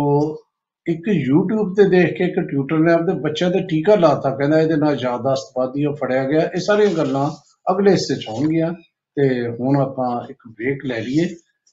[0.87, 4.75] ਇੱਕ YouTube ਤੇ ਦੇਖ ਕੇ ਇੱਕ ਟਿਊਟਰ ਨੇ ਆਪਣੇ ਬੱਚਿਆਂ ਤੇ ਟੀਕਾ ਲਾਤਾ ਕਹਿੰਦਾ ਇਹਦੇ
[4.75, 7.29] ਨਾਲ ਯਾਦਾਸ਼ਤ ਵੱਧਦੀ ਉਹ ਫੜਿਆ ਗਿਆ। ਇਹ ਸਾਰੀਆਂ ਗੱਲਾਂ
[7.71, 8.73] ਅਗਲੇ ਹਿੱਸੇ 'ਚ ਹੋਣਗੀਆਂ
[9.17, 11.29] ਤੇ ਹੁਣ ਆਪਾਂ ਇੱਕ ਬ੍ਰੇਕ ਲੈ ਲਈਏ।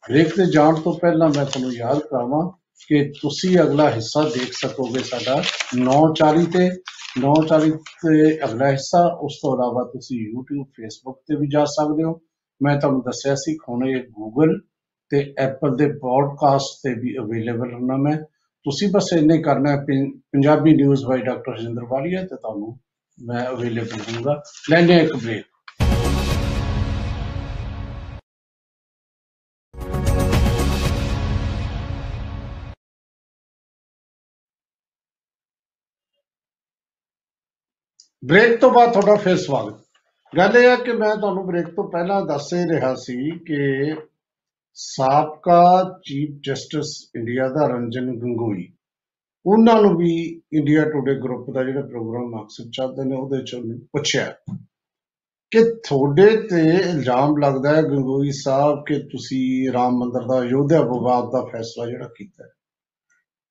[0.08, 2.50] ਬ੍ਰੇਕ ਤੇ ਜਾਣ ਤੋਂ ਪਹਿਲਾਂ ਮੈਂ ਤੁਹਾਨੂੰ ਯਾਦ ਕਰਾਵਾਂ
[2.88, 5.42] ਕਿ ਤੁਸੀਂ ਅਗਲਾ ਹਿੱਸਾ ਦੇਖ ਸਕੋਗੇ ਸਾਡਾ
[5.76, 6.70] 9:40 ਤੇ
[7.20, 12.20] 9:40 ਤੇ ਅਗਲਾ ਹਿੱਸਾ, ਉਸ ਤੋਂ ਇਲਾਵਾ ਤੁਸੀਂ YouTube, Facebook ਤੇ ਵੀ ਜਾ ਸਕਦੇ ਹੋ।
[12.62, 14.58] ਮੈਂ ਤੁਹਾਨੂੰ ਦੱਸਿਆ ਸੀ ਕਿ ਹੁਣ ਇਹ Google
[15.10, 18.16] ਤੇ Apple ਦੇ ਪੋਡਕਾਸਟ ਤੇ ਵੀ ਅਵੇਲੇਬਲ ਹੋਣਾ ਮੈਂ।
[18.64, 22.80] ਤੁਸੀਂ ਬਸ ਇੰਨੇ ਕਰਨਾ ਹੈ, ਪੰ- Punjabi news by doctor Harinder Walia ਤੇ ਤੁਹਾਨੂੰ
[23.26, 25.44] ਮੈਂ ਅਵੇਲੇਬਲ ਹੋਊਗਾ ਲੈਣੇ ਇੱਕ ਬ੍ਰੇਕ
[38.22, 39.76] ਬ੍ਰੇਕ ਤੋਂ ਬਾਅਦ ਤੁਹਾਡਾ ਫਿਰ ਸਵਾਗਤ।
[40.33, 43.14] ਗੱਲ ਇਹ ਹੈ ਕਿ ਮੈਂ ਤੁਹਾਨੂੰ ਬ੍ਰੇਕ ਤੋਂ ਪਹਿਲਾਂ ਦੱਸ ਹੀ ਰਿਹਾ ਸੀ
[43.46, 43.94] ਕਿ
[44.76, 45.62] ਸਾਬਕਾ
[46.04, 48.66] ਚੀਫ ਜਸਟਿਸ ਇੰਡੀਆ ਦਾ ਰੰਜਨ ਗੰਗੋਈ,
[49.46, 50.12] ਉਹਨਾਂ ਨੂੰ ਵੀ
[50.52, 54.26] ਇੰਡੀਆ ਟੁਡੇ ਗਰੁੱਪ ਦਾ ਜਿਹੜਾ ਪ੍ਰੋਗਰਾਮ ਮਕਸਦ ਚੱਲਦੇ ਨੇ, ਉਹਦੇ ਚ ਉਹਨੂੰ ਪੁੱਛਿਆ
[55.52, 61.33] ਕਿ ਤੁਹਾਡੇ ਤੇ ਇਲਜ਼ਾਮ ਲੱਗਦਾ ਹੈ ਗੰਗੋਈ ਸਾਹਿਬ ਕਿ ਤੁਸੀਂ ਰਾਮ ਮੰਦਿਰ ਦਾ ਅਯੋਧਿਆ ਵਿਵਾਦ
[61.33, 62.50] ਦਾ ਫੈਸਲਾ ਜਿਹੜਾ ਕੀਤਾ ਹੈ,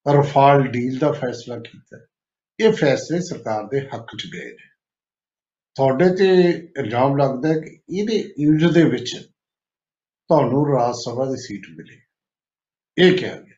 [0.05, 2.05] ਰਫਾਲ ਡੀਲ ਦਾ ਫੈਸਲਾ ਕੀਤਾ ਹੈ।
[2.60, 4.69] ਇਹ ਫੈਸਲੇ ਸਰਕਾਰ ਦੇ ਹੱਕ ਚ ਗਏ ਨੇ।
[5.76, 9.15] ਤੁਹਾਡੇ ਤੇ ਇਲਜ਼ਾਮ ਲੱਗਦਾ ਹੈ ਕਿ ਇਹਦੇ ਯੂਜ਼ ਦੇ ਵਿੱਚ
[10.28, 12.02] ਤੁਹਾਨੂੰ ਰਾਜ ਸਭਾ ਦੀ ਸੀਟ ਮਿਲੀ।
[12.98, 13.56] ਇਹ ਕਿਹਾ ਗਿਆ।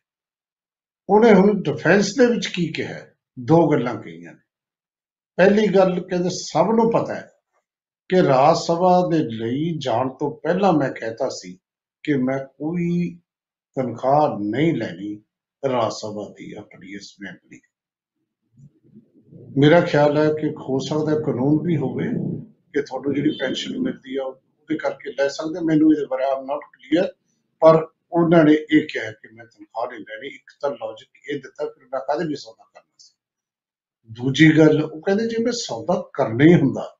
[1.09, 3.13] ਉਹਨੇ ਹੁਣ ਡਿਫੈਂਸ ਦੇ ਵਿੱਚ ਕੀ ਕਿਹਾ ਹੈ?
[3.39, 4.39] ਦੋ ਗੱਲਾਂ ਕਹੀਆਂ ਨੇ।
[5.35, 7.31] ਪਹਿਲੀ ਗੱਲ ਕਹਿੰਦੇ ਸਭ ਨੂੰ ਪਤਾ ਹੈ
[8.09, 11.59] ਕਿ ਰਾਜ ਸਭਾ ਦੇ ਲਈ ਜਾਣ ਤੋਂ ਪਹਿਲਾਂ ਮੈਂ ਕਹਿਤਾ ਸੀ
[12.03, 13.19] ਕਿ ਮੈਂ ਕੋਈ
[13.75, 15.23] ਤਨਖਾਹ ਨਹੀਂ ਲੈਣੀ
[15.69, 17.61] ਰਾਜ ਸਭਾ ਦੀ ਆਪਣੀ ਇਸ ਮੈਂਬਰੀ
[19.57, 22.07] ਮੇਰਾ ਖਿਆਲ ਹੈ ਕਿ ਹੋ ਸਕਦਾ ਕਾਨੂੰਨ ਵੀ ਹੋਵੇ
[22.73, 26.59] ਕਿ ਤੁਹਾਨੂੰ ਜਿਹੜੀ ਪੈਨਸ਼ਨ ਮਿਲਦੀ ਆ, ਉਹਦੇ ਕਰਕੇ ਲੈ ਸਕਦੇ ਮੈਨੂੰ ਇਹਦੇ ਬਾਰੇ ਆਮ ਨਾਟ
[26.59, 27.13] ਕਲੀਅਰ
[27.61, 31.65] ਪਰ ਉਹਨਾਂ ਨੇ ਇਹ ਕਿਹਾ ਕਿ ਮੈਂ ਤਨਖਾਹ ਨਹੀਂ ਲੈਣੀ। ਇੱਕ ਤਾਂ ਲੌਜੀਕ ਇਹ ਦਿੱਤਾ,
[31.65, 33.13] ਫਿਰ ਮੈਂ ਕਾਹਦੇ ਲਈ ਸੌਦਾ ਕਰਨਾ ਸੀ?
[34.11, 36.97] ਦੂਜੀ ਗੱਲ, ਉਹ ਕਹਿੰਦੇ ਜੇ ਮੈਂ ਸੌਦਾ ਕਰਨਾ ਹੀ ਹੁੰਦਾ,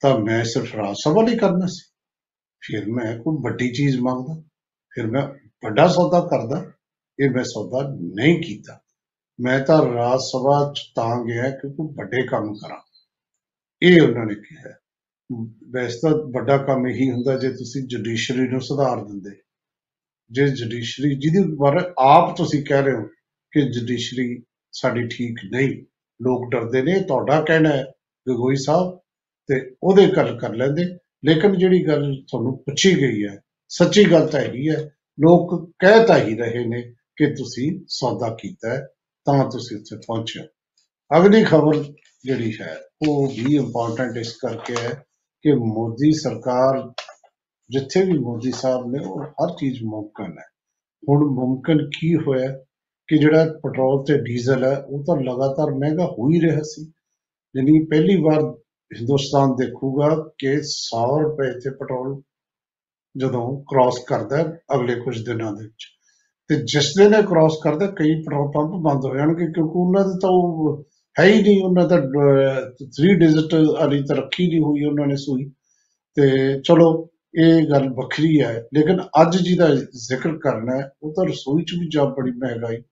[0.00, 1.92] ਤਾਂ ਮੈਂ ਸਿਰਫ ਰਾਜ ਸਭਾ ਲਈ ਕਰਨਾ ਸੀ।
[2.60, 4.42] ਫਿਰ ਮੈਂ ਕੋਈ ਵੱਡੀ ਚੀਜ਼ ਮੰਗਦਾ,
[4.90, 5.28] ਫਿਰ ਮੈਂ
[5.64, 6.72] ਵੱਡਾ ਸੌਦਾ ਕਰਦਾ,
[7.20, 8.83] ਇਹ ਮੈਂ ਸੌਦਾ ਨਹੀਂ ਕੀਤਾ।
[9.38, 12.80] ਮੈਂ ਤਾਂ ਰਾਜ ਸਭਾ ਚ ਤਾਂ ਗਿਆ ਕਿ ਕੋਈ ਵੱਡੇ ਕੰਮ ਕਰਾਂ।
[13.82, 14.72] ਇਹ ਉਹਨਾਂ ਨੇ ਕਿਹਾ।
[15.70, 19.30] ਵੈਸੇ ਤਾਂ ਵੱਡਾ ਕੰਮ ਇਹੀ ਹੁੰਦਾ ਜੇ ਤੁਸੀਂ ਜੁਡੀਸ਼ਰੀ ਨੂੰ ਸੁਧਾਰ ਦਿੰਦੇ।
[20.30, 23.02] ਜੇ ਜੁਡੀਸ਼ਰੀ ਜਿਹਦੇ ਬਾਰੇ ਆਪ ਤੁਸੀਂ ਕਹਿ ਰਹੇ ਹੋ
[23.52, 24.42] ਕਿ ਜੁਡੀਸ਼ਰੀ
[24.72, 25.84] ਸਾਡੀ ਠੀਕ ਨਹੀਂ,
[26.20, 27.84] ਲੋਕ ਡਰਦੇ ਨੇ ਇਹ ਤੁਹਾਡਾ ਕਹਿਣਾ ਹੈ
[28.26, 28.98] ਗਗੋਈ ਸਾਹਿਬ
[29.48, 30.84] ਤੇ ਉਹਦੇ ਗੱਲ ਕਰ ਲੈਂਦੇ।
[31.24, 36.18] ਲੇਕਿਨ ਜਿਹੜੀ ਗੱਲ ਤੁਹਾਨੂੰ ਪੁੱਛੀ ਗਈ ਹੈ, ਸੱਚੀ ਗੱਲ ਤਾਂ ਹੈਗੀ ਹੈ, ਲੋਕ ਕਹਿ ਤਾਂ
[36.18, 36.82] ਹੀ ਰਹੇ ਨੇ
[37.16, 38.86] ਕਿ ਤੁਸੀਂ ਸੌਦਾ ਕੀਤਾ ਹੈ।
[39.24, 40.46] ਤਾਂ ਤੁਸੀਂ ਉੱਥੇ ਪਹੁੰਚੇ ਹੋ।
[41.18, 41.82] ਅਗਲੀ ਖਬਰ
[42.24, 45.04] ਜਿਹੜੀ ਹੈ, ਉਹ ਵੀ ਇੰਪੋਰਟੈਂਟ ਇਸ ਕਰਕੇ ਹੈ
[45.42, 46.92] ਕਿ ਮੋਦੀ ਸਰਕਾਰ,
[47.70, 50.44] ਜਿੱਥੇ ਵੀ ਮੋਦੀ ਸਾਹਿਬ ਨੇ, ਉਹ ਹਰ ਚੀਜ਼ ਮੁਮਕਨ ਹੈ।
[51.08, 52.52] ਹੁਣ ਮੁਮਕਨ ਕੀ ਹੋਇਆ
[53.08, 56.92] ਕਿ ਜਿਹੜਾ ਪੈਟਰੋਲ ਤੇ ਡੀਜ਼ਲ ਹੈ, ਉਹ ਤਾਂ ਲਗਾਤਾਰ ਮਹਿੰਗਾ ਹੋ ਹੀ ਰਿਹਾ ਸੀ।
[57.56, 58.42] ਯਾਨੀ ਪਹਿਲੀ ਵਾਰ
[58.96, 62.22] ਹਿੰਦੁਸਤਾਨ ਦੇਖੂਗਾ ਕਿ 100 ਰੁਪਏ ਤੇ ਪੈਟਰੋਲ
[63.16, 65.93] ਜਦੋਂ ਕ੍ਰਾਸ ਕਰਦਾ ਹੈ ਅਗਲੇ ਕੁਝ ਦਿਨਾਂ ਦੇ ਵਿੱਚ।
[66.50, 70.18] ਤੇ ਜਿਸ ਦਿਨ ਇਹ ਕ੍ਰਾਸ ਕਰਦਾ, ਕਈ ਪੈਟਰੋਲ ਪੰਪ ਬੰਦ ਹੋ ਜਾਣਗੇ ਕਿਉਂਕਿ ਉਹਨਾਂ ਦੇ
[70.22, 70.84] ਤਾਂ ਉਹ
[71.16, 71.96] ਹੈ ਹੀ ਨਹੀਂ, ਉਹਨਾਂ ਦਾ
[72.96, 75.44] 3 ਡਿਜਿਟ ਵਾਲੀ ਤਰੱਕੀ ਨਹੀਂ ਹੋਈ ਉਹਨਾਂ ਨੇ ਸੂਈ।
[76.16, 76.88] ਤੇ ਚਲੋ,
[77.34, 79.68] ਇਹ ਗੱਲ ਵੱਖਰੀ ਹੈ, ਲੇਕਿਨ ਅੱਜ ਜਿਹਦਾ
[80.08, 82.82] ਜ਼ਿਕਰ ਕਰਨਾ ਹੈ, ਉਹ ਤਾਂ ਰਸੋਈ 'ਚ ਵੀ ਜਾ ਬੜੀ ਮਹਿੰਗਾਈ।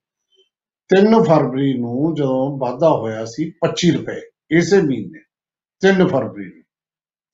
[0.90, 5.20] 3 ਫਰਵਰੀ ਨੂੰ ਜਦੋਂ ਵਾਧਾ ਹੋਇਆ ਸੀ 25 ਰੁਪਏ, ਇਸੇ ਮਹੀਨੇ
[5.82, 6.62] 3 ਫਰਵਰੀ ਨੂੰ।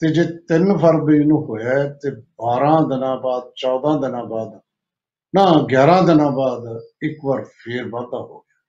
[0.03, 4.59] ਤੇ ਜੇ 3 ਫਰਵਰੀ ਨੂੰ ਹੋਇਆ ਹੈ, ਤੇ 12 ਦਿਨਾਂ ਬਾਅਦ 14 ਦਿਨਾਂ ਬਾਅਦ
[5.35, 8.63] ਨਾ 11 ਦਿਨਾਂ ਬਾਅਦ ਇੱਕ ਵਾਰ ਫੇਰ ਵਾਧਾ ਹੋ ਗਿਆ।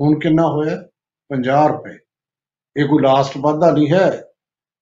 [0.00, 0.88] ਹੁਣ ਕਿੰਨਾ ਹੋਇਆ?
[1.28, 1.98] 50 ਰੁਪਏ।
[2.76, 4.24] ਇਹ ਕੋਈ ਲਾਸਟ ਵਾਧਾ ਨਹੀਂ ਹੈ।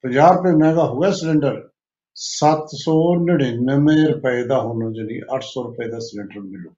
[0.03, 1.71] 50 ਰੁਪਏ ਮਹਿੰਗਾ ਹੋ ਗਿਆ ਸਿਲੰਡਰ।
[2.15, 6.71] 799 ਰੁਪਏ ਦਾ ਹੁਣ ਜਿਹੜੀ 800 ਰੁਪਏ ਦਾ ਸਿਲੰਡਰ ਮਿਲੂ।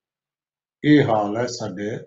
[0.85, 1.99] ਇਹ ਹਾਲ ਹੈ ਸਾਡੇ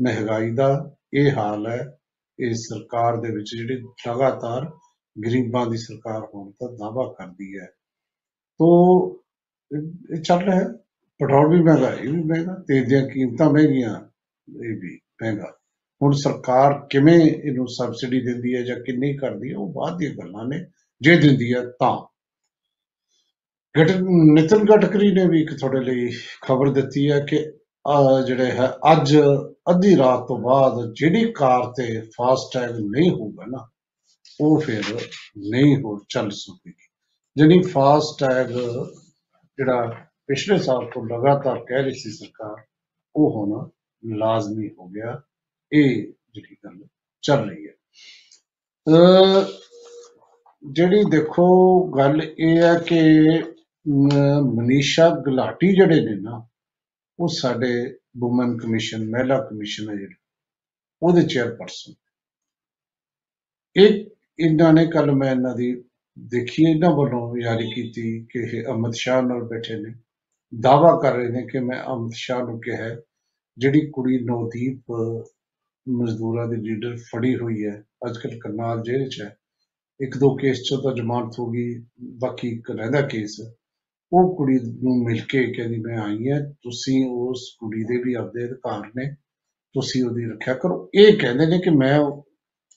[0.00, 1.98] ਮਹਿੰਗਾਈ ਦਾ। ਇਹ ਹਾਲ ਹੈ,
[2.40, 4.64] ਇਹ ਸਰਕਾਰ ਦੇ ਵਿੱਚ ਜਿਹੜੀ ਲਗਾਤਾਰ
[5.26, 7.66] ਗਰੀਬਾਂ ਦੀ ਸਰਕਾਰ ਹੋਣ ਦਾ ਦਾਅਵਾ ਕਰਦੀ ਹੈ।
[8.58, 9.22] ਤੋ
[9.76, 10.68] ਇਹ ਇਹ ਚੱਲ ਰਿਹਾ ਹੈ।
[11.20, 13.94] ਪੈਟਰੋਲ ਵੀ ਮਹਿੰਗਾ ਇਹ ਵੀ ਮਹਿੰਗਾ ਤੇਲ ਦੀਆਂ ਕੀਮਤਾਂ ਮਹਿੰਗੀਆਂ,
[14.48, 15.50] ਇਹ ਵੀ ਮਹਿੰਗਾ।
[16.00, 20.44] ਹੁਣ ਸਰਕਾਰ ਕਿਵੇਂ ਇਹਨੂੰ ਸਬਸਿਡੀ ਦਿੰਦੀ ਹੈ ਜਾਂ ਕਿੰਨੀ ਕਰਦੀ ਹੈ, ਉਹ ਬਾਅਦ ਦੀਆਂ ਗੱਲਾਂ
[20.44, 20.64] ਨੇ,
[21.00, 21.96] ਜੇ ਦਿੰਦੀ ਹੈ ਤਾਂ।
[23.74, 23.90] ਗਟ
[24.34, 26.08] ਨਿਤਨ ਗਡਕਰੀ ਨੇ ਵੀ ਇੱਕ ਤੁਹਾਡੇ ਲਈ
[26.42, 27.44] ਖਬਰ ਦਿੱਤੀ ਹੈ ਕਿ
[27.84, 29.16] ਆਹ ਜਿਹੜੇ ਹੈ, ਅੱਜ
[29.70, 33.66] ਅੱਧੀ ਰਾਤ ਤੋਂ ਬਾਅਦ ਜਿਹੜੀ ਕਾਰ ਤੇ ਫਾਸਟੈਗ ਨਹੀਂ ਹੋਊਗਾ ਨਾ,
[34.40, 34.82] ਉਹ ਫਿਰ
[35.50, 36.88] ਨਹੀਂ ਹੋ ਚੱਲ ਸਕੇਗੀ
[37.36, 42.64] ਜਾਣੀ ਫਾਸਟੈਗ ਜਿਹੜਾ ਪਿਛਲੇ ਸਾਲ ਤੋਂ ਲਗਾਤਾਰ ਕਹਿ ਰਹੀ ਸੀ ਸਰਕਾਰ,
[43.16, 43.70] ਉਹ ਹੁਣ
[44.16, 45.22] ਲਾਜ਼ਮੀ ਹੋ ਗਿਆ।
[45.72, 46.84] ਇਹ ਜਿਹੜੀ ਗੱਲ
[47.22, 47.72] ਚੱਲ ਰਹੀ ਹੈ।
[48.88, 49.44] ਅਹ
[50.72, 53.10] ਜਿਹੜੀ ਦੇਖੋ, ਗੱਲ ਇਹ ਹੈ ਕਿ
[53.88, 56.48] ਮ- ਮਨੀਸ਼ਾ ਗੁਲਾਟੀ ਜਿਹੜੇ ਨੇ ਨਾ,
[57.18, 60.16] ਉਹ ਸਾਡੇ ਵੂਮਨ ਕਮਿਸ਼ਨ, ਮਹਿਲਾ ਕਮਿਸ਼ਨ ਹੈ ਜਿਹੜਾ,
[61.02, 61.94] ਉਹਦੇ ਚੇਅਰਪਰਸਨ।
[63.76, 64.06] ਇਹ,
[64.38, 65.84] ਇਹਨਾਂ ਨੇ ਕੱਲ ਮੈਂ ਇਹਨਾਂ ਦੀ
[66.18, 69.94] ਦੇਖੀ, ਇਹਨਾਂ ਵੱਲੋਂ ਜਾਰੀ ਕੀਤੀ ਕਿ ਇਹ ਅਮਿਤ ਸ਼ਾਹ ਨਾਲ ਬੈਠੇ ਨੇ।
[70.52, 72.96] ਦਾਵਾ ਕਰ ਰਹੇ ਨੇ ਕਿ ਮੈਂ ਅਮਿਤ ਸ਼ਾਹ ਨੂੰ ਕਿਹਾ ਹੈ,
[73.58, 74.92] ਜਿਹੜੀ ਕੁੜੀ ਨਵਦੀਪ
[75.86, 79.36] ਮਜ਼ਦੂਰਾਂ ਦੀ ਲੀਡਰ ਫੜੀ ਹੋਈ ਹੈ ਅੱਜਕੱਲ ਕਰਨਾਲ ਜੇਲ੍ਹ 'ਚ ਹੈ
[80.00, 83.36] ਇੱਕ ਦੋ ਕੇਸ 'ਚ ਤਾਂ ਜ਼ਮਾਨਤ ਹੋ ਗਈ ਬਾਕੀ ਇੱਕ ਰਹਿੰਦਾ ਕੇਸ
[84.12, 88.44] ਉਹ ਕੁੜੀ ਨੂੰ ਮਿਲ ਕੇ ਕਹਿੰਦੀ ਮੈਂ ਆਈ ਹਾਂ ਤੁਸੀਂ ਉਸ ਕੁੜੀ ਦੇ ਵੀ ਆਪਦੇ
[88.44, 89.14] ਅਧਿਕਾਰ ਨੇ
[89.74, 91.98] ਤੁਸੀਂ ਉਹਦੀ ਰੱਖਿਆ ਕਰੋ। ਇਹ ਕਹਿੰਦੇ ਨੇ ਕਿ ਮੈਂ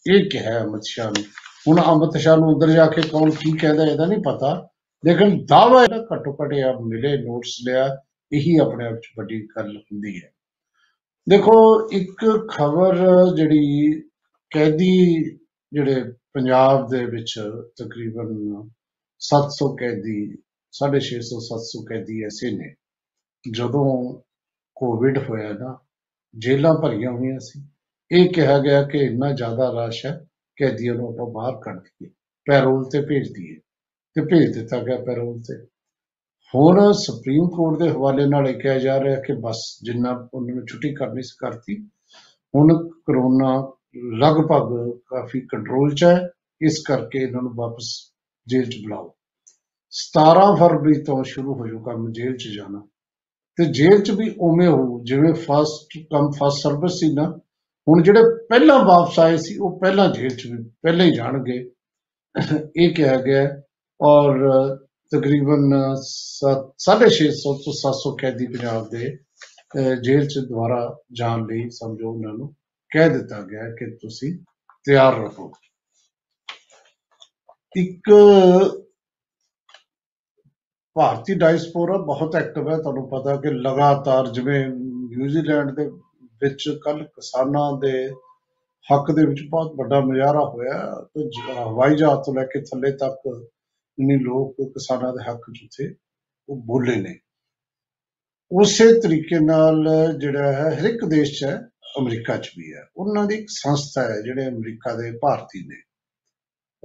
[0.05, 1.23] ਇਹ ਕਿਹਾ ਹੈ ਅਮਿਤ ਸ਼ਾਹ ਨੂੰ।
[1.67, 4.69] ਹੁਣ ਅਮਿਤ ਸ਼ਾਹ ਨੂੰ ਅੰਦਰ ਜਾ ਕੇ ਕੌਣ ਕੀ ਕਹਿੰਦਾ ਇਹਦਾ ਨਹੀਂ ਪਤਾ।
[5.05, 7.87] ਲੇਕਿਨ ਦਾਵਾ ਇਹਦਾ ਘੱਟੋ ਘੱਟ ਇਹ ਮਿਲੇ ਨੋਟਸ ਲਿਆ,
[8.31, 10.31] ਇਹੀ ਆਪਣੇ ਆਪ 'ਚ ਵੱਡੀ ਗੱਲ ਹੁੰਦੀ ਹੈ।
[11.29, 12.95] ਦੇਖੋ, ਇੱਕ ਖਬਰ
[13.35, 14.01] ਜਿਹੜੀ
[14.51, 15.23] ਕੈਦੀ
[15.73, 17.33] ਜਿਹੜੇ ਪੰਜਾਬ ਦੇ ਵਿੱਚ
[17.77, 18.31] ਤਕਰੀਬਨ
[19.21, 20.17] 700 ਕੈਦੀ
[20.73, 22.73] 650 700 ਕੈਦੀ ਐਸੇ ਨੇ।
[23.51, 23.87] ਜਦੋਂ
[24.75, 25.77] ਕੋਵਿਡ ਹੋਇਆ ਨਾ,
[26.35, 27.63] ਜੇਲ੍ਹਾਂ ਭਰੀਆਂ ਹੋਈਆਂ ਸੀ।
[28.11, 30.25] ਇਹ ਕਿਹਾ ਗਿਆ ਕਿ ਇੰਨਾ ਜ਼ਿਆਦਾ ਰਸ਼ ਹੈ,
[30.57, 32.09] ਕੈਦੀਆਂ ਨੂੰ ਆਪਾਂ ਬਾਹਰ ਕੱਢ ਦਈਏ,
[32.47, 33.59] ਪੈਰੋਲ ਤੇ ਭੇਜ ਦਈਏ।
[34.15, 35.67] ਤੇ ਭੇਜ ਦਿੱਤਾ ਗਿਆ ਪੈਰੋਲ ਤੇ।
[36.55, 40.65] ਹੁਣ ਸੁਪਰੀਮ ਕੋਰਟ ਦੇ ਹਵਾਲੇ ਨਾਲ ਇਹ ਕਿਹਾ ਜਾ ਰਿਹਾ ਕਿ ਬਸ ਜਿੰਨਾ ਉਹਨਾਂ ਨੂੰ
[40.65, 41.89] ਛੁੱਟੀ ਕਰਨੀ ਸੀ, ਕਰਤੀ।
[42.55, 43.71] ਹੁਣ ਕਰੋਨਾ
[44.13, 46.29] ਲਗਭਗ ਕਾਫੀ ਕੰਟਰੋਲ 'ਚ ਹੈ,
[46.61, 48.13] ਇਸ ਕਰਕੇ ਇਹਨਾਂ ਨੂੰ ਵਾਪਸ
[48.47, 49.15] ਜੇਲ੍ਹ 'ਚ ਬੁਲਾਓ।
[49.89, 52.87] 17 ਫਰਵਰੀ ਤੋਂ ਸ਼ੁਰੂ ਹੋ ਜਾਊ ਕੰਮ ਜੇਲ੍ਹ 'ਚ ਜਾਣਾ।
[53.55, 57.39] ਤੇ ਜੇਲ੍ਹ 'ਚ ਵੀ ਉਵੇਂ ਹੋਊ ਜਿਵੇਂ ਫਸਟ ਕਮ ਫਸਟ ਸਰਵਿਸ ਸੀ ਨਾ,
[57.87, 61.71] ਹੁਣ ਜਿਹੜੇ ਪਹਿਲਾਂ ਵਾਪਸ ਆਏ ਸੀ, ਉਹ ਪਹਿਲਾਂ ਜੇਲ੍ਹ 'ਚ ਵੀ, ਪਹਿਲਾਂ ਹੀ ਜਾਣਗੇ।
[62.77, 63.63] ਇਹ ਕਿਹਾ ਗਿਆ ਹੈ।
[64.03, 64.37] ਔਰ
[65.11, 65.73] ਤਕਰੀਬਨ
[66.79, 69.17] 650 ਤੋਂ 700 ਕੈਦੀ ਪੰਜਾਬ ਦੇ
[69.77, 72.53] ਅਹ, ਜੇਲ੍ਹ 'ਚ ਦੁਬਾਰਾ ਜਾਣ ਲਈ ਸਮਝੋ ਉਹਨਾਂ ਨੂੰ
[72.91, 74.33] ਕਹਿ ਦਿੱਤਾ ਗਿਆ ਹੈ ਕਿ ਤੁਸੀਂ
[74.85, 75.51] ਤਿਆਰ ਰਹੋ।
[77.75, 78.09] ਇੱਕ
[80.95, 85.85] ਭਾਰਤੀ ਡਾਇਸਪੋਰਾ ਬਹੁਤ ਐਕਟਿਵ ਹੈ ਤੁਹਾਨੂੰ ਪਤਾ ਕਿ ਲਗਾਤਾਰ ਜਿਵੇਂ ਨਿਊਜ਼ੀਲੈਂਡ ਦੇ
[86.41, 88.09] ਵਿੱਚ ਕੱਲ ਕਿਸਾਨਾਂ ਦੇ
[88.87, 92.91] ਹੱਕ ਦੇ ਵਿੱਚ ਬਹੁਤ ਵੱਡਾ ਮੁਜ਼ਾਹਰਾ ਹੋਇਆ ਤੇ ਜ- ਹਵਾਈ ਜਹਾਜ਼ ਤੋਂ ਲੈ ਕੇ ਥੱਲੇ
[92.91, 93.27] ਤੱਕ
[93.99, 95.95] ਇੰਨੇ ਲੋਕ ਕਿਸਾਨਾਂ ਦੇ ਹੱਕ 'ਚ ਉੱਥੇ,
[96.49, 97.19] ਉਹ ਬੋਲੇ ਨੇ।
[98.51, 103.25] ਉਸੇ ਤਰੀਕੇ ਨਾਲ ਜਿਹੜਾ ਹੈ, ਹਰ ਇੱਕ ਦੇਸ਼ 'ਚ ਹੈ ਅਮਰੀਕਾ 'ਚ ਵੀ ਹੈ। ਉਹਨਾਂ
[103.25, 105.75] ਦੀ ਇੱਕ ਸੰਸਥਾ ਹੈ, ਜਿਹੜੇ ਅਮਰੀਕਾ ਦੇ ਭਾਰਤੀ ਨੇ।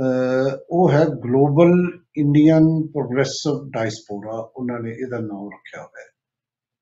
[0.00, 6.08] ਅਹ ਉਹ ਹੈ ਗਲੋਬਲ ਇੰਡੀਅਨ ਪ੍ਰੋਗਰੈਸਿਵ ਡਾਇਸਪੋਰਾ ਉਹਨਾਂ ਨੇ ਇਹਦਾ ਨਾਮ ਰੱਖਿਆ ਹੋਇਆ ਹੈ।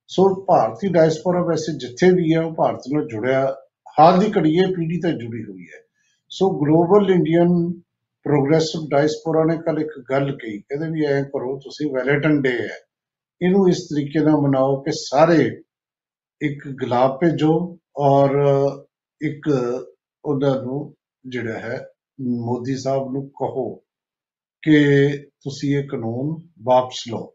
[0.08, 3.56] ਸੋ ਭਾਰਤੀ ਡਾਇਸਪੋਰਾ ਵੈਸੇ ਜਿੱਥੇ ਵੀ ਹੈ, ਉਹ ਭਾਰਤ ਨਾਲ ਜੁੜਿਆ।
[4.00, 5.82] ਹਾਲ ਦੀ ਘੜੀ ਇਹ ਪੀੜ੍ਹੀ ਤੇ ਜੁੜੀ ਹੋਈ ਹੈ।
[6.28, 7.80] So global Indian
[8.26, 12.78] progressive diaspora ਨੇ ਕੱਲ ਇੱਕ ਗੱਲ ਕਹੀ, ਕਹਿੰਦੇ ਵੀ ਐਂ ਕਰੋ, ਤੁਸੀਂ ਵੈਲੈਂਟਨ ਡੇ ਹੈ।
[13.42, 15.62] ਇਹਨੂੰ ਇਸ ਤਰੀਕੇ ਨਾਲ ਮਨਾਓ ਕਿ ਸਾਰੇ
[16.40, 18.30] ਇੱਕ ਗੁਲਾਬ ਭੇਜੋ ਔਰ
[19.22, 19.48] ਇੱਕ
[20.24, 20.94] ਉਹਨਾਂ ਨੂੰ
[21.28, 21.86] ਜਿਹੜਾ ਹੈ,
[22.20, 23.82] ਮੋਦੀ ਸਾਹਿਬ ਨੂੰ ਕਹੋ
[24.62, 27.32] ਕਿ ਤੁਸੀਂ ਇਹ ਕਾਨੂੰਨ ਵਾਪਸ ਲਓ।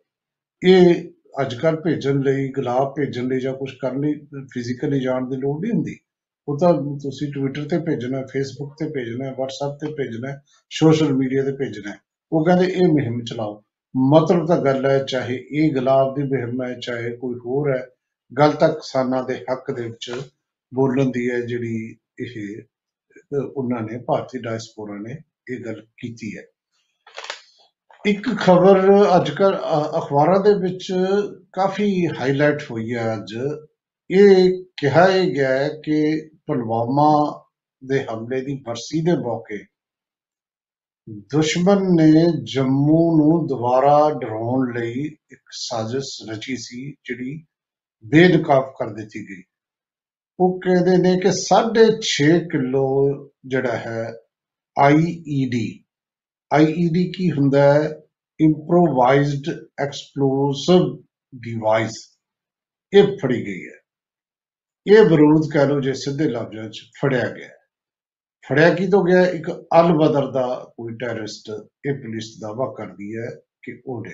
[0.68, 4.14] ਇਹ ਅੱਜ ਕੱਲ੍ਹ ਭੇਜਣ ਲਈ, ਗੁਲਾਬ ਭੇਜਣ ਲਈ ਜਾਂ ਕੁਝ ਕਰਨ ਲਈ
[4.54, 6.00] ਫਿਜ਼ੀਕਲੀ ਜਾਣ ਦੀ ਲੋੜ ਨਹੀਂ ਹੁੰਦੀ।
[6.48, 11.52] ਉਹ ਤਾਂ ਤੁਸੀਂ ਟਵਿੱਟਰ ਤੇ ਭੇਜਣਾ ਫੇਸਬੁੱਕ ਤੇ ਭੇਜਣਾ WhatsApp ਤੇ ਭੇਜਣਾ ਸੋਸ਼ਲ ਮੀਡੀਆ ਤੇ
[11.52, 11.98] ਭੇਜਣਾ। ਹੈ।
[12.32, 13.64] ਉਹ ਕਹਿੰਦੇ ਇਹ ਮੁਹਿੰਮ ਚਲਾਓ।
[13.98, 17.88] ਮਤਲਬ ਤਾਂ ਗੱਲ ਹੈ ਚਾਹੇ ਇਹ ਗੁਲਾਬ ਦੀ ਮੁਹਿੰਮ ਹੈ ਚਾਹੇ ਕੋਈ ਹੋਰ ਹੈ
[18.40, 20.12] ਗੱਲ ਤਾਂ ਕਿਸਾਨਾਂ ਦੇ ਹੱਕ ਦੇ ਵਿੱਚ
[20.74, 25.18] ਬੋਲਣ ਦੀ ਹੈ ਜਿਹੜੀ ਇਹ ਅਹ, ਉਹਨਾਂ ਨੇ ਭਾਰਤੀ ਡਾਇਸਪੋਰਾ ਨੇ
[25.52, 26.44] ਇਹ ਗੱਲ ਕੀਤੀ ਹੈ।
[28.06, 29.56] ਇੱਕ ਖਬਰ ਅੱਜ ਕੱਲ
[29.98, 30.94] ਅਖਬਾਰਾਂ ਦੇ ਵਿੱਚ
[31.54, 33.36] ਕਾਫੀ ਹਾਈਲਾਈਟ ਹੋਈ ਹੈ ਅੱਜ।
[34.14, 37.44] ਇਹ ਕਿਹਾ ਇਹ ਗਿਆ ਹੈ ਕਿ ਪੁਲਵਾਮਾ
[37.86, 39.66] ਦੇ ਹਮਲੇ ਦੀ ਬਰਸੀ ਦੇ ਮੌਕੇ
[41.10, 47.46] ਦੁਸ਼ਮਣ ਨੇ ਜੰਮੂ ਨੂੰ ਦੁਬਾਰਾ ਡਰਾਉਣ ਲਈ ਇੱਕ ਸਾਜ਼ਿਸ਼ ਰਚੀ ਸੀ, ਜਿਹੜੀ
[48.06, 49.44] ਬੇਨਕਾਬ ਕਰ ਦਿੱਤੀ ਗਈ।
[50.40, 52.88] ਉਹ ਕਹਿੰਦੇ ਨੇ ਕਿ 6.5 ਕਿਲੋ
[53.46, 54.14] ਜਿਹੜਾ ਹੈ
[54.80, 55.84] ਆਈਈਡੀ
[56.54, 57.90] ਆਈਈਡੀ ਕੀ ਹੁੰਦਾ ਹੈ?
[58.42, 61.04] ਇੰਪਰੋਵਾਈਜ਼ਡ ਐਕਸਪਲੋਸਿਵ
[61.36, 62.18] ਡਿਵਾਈਸ
[62.94, 63.81] ਇਹ ਫੜੀ ਗਈ ਹੈ।
[64.86, 67.58] ਇਹ ਵਿਰੋਧ ਕਹਿ ਲਓ ਜੇ ਸਿੱਧੇ ਲਫ਼ਜ਼ਾਂ 'ਚ ਫੜਿਆ ਗਿਆ ਹੈ।
[68.44, 70.46] ਫੜਿਆ ਕੀ ਤੋਂ ਗਿਆ ਇੱਕ ਅਲ ਬਦਰ ਦਾ
[70.78, 71.50] ਕੋਈ ਟੈਰਰਿਸਟ
[71.88, 73.30] ਇਹ ਪੁਲਿਸ ਦਾਵਾ ਕਰਦੀ ਹੈ
[73.64, 74.14] ਕਿ ਉਹਨੇ,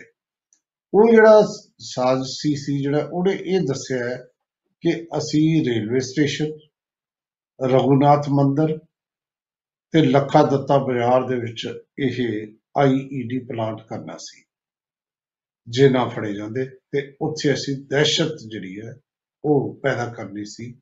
[0.93, 1.41] ਉਹ ਜਿਹੜਾ
[1.86, 4.17] ਸਾਜ਼ਿਸ਼ੀ ਸੀ ਜਿਹੜਾ ਉਹਨੇ ਇਹ ਦੱਸਿਆ ਹੈ
[4.84, 6.51] ਕਿ ਅਸੀਂ ਰੇਲਵੇ ਸਟੇਸ਼ਨ,
[7.60, 8.77] ਰਘੁਨਾਥ ਮੰਦਰ
[9.93, 11.68] ਤੇ ਲੱਖਾ ਦੱਤਾ ਬਾਜ਼ਾਰ ਦੇ ਵਿੱਚ
[11.99, 12.20] ਇਹ
[12.78, 14.43] ਆਈਈਡੀ ਪਲਾਂਟ ਕਰਨਾ ਸੀ
[15.68, 18.93] ਜੇ ਨਾ ਫੜੇ ਜਾਂਦੇ ਤੇ ਉੱਥੇ ਅਸੀਂ ਦਹਿਸ਼ਤ ਜਿਹੜੀ ਹੈ
[19.45, 20.73] ਉਹ ਪੈਦਾ ਕਰਨੀ ਸੀ।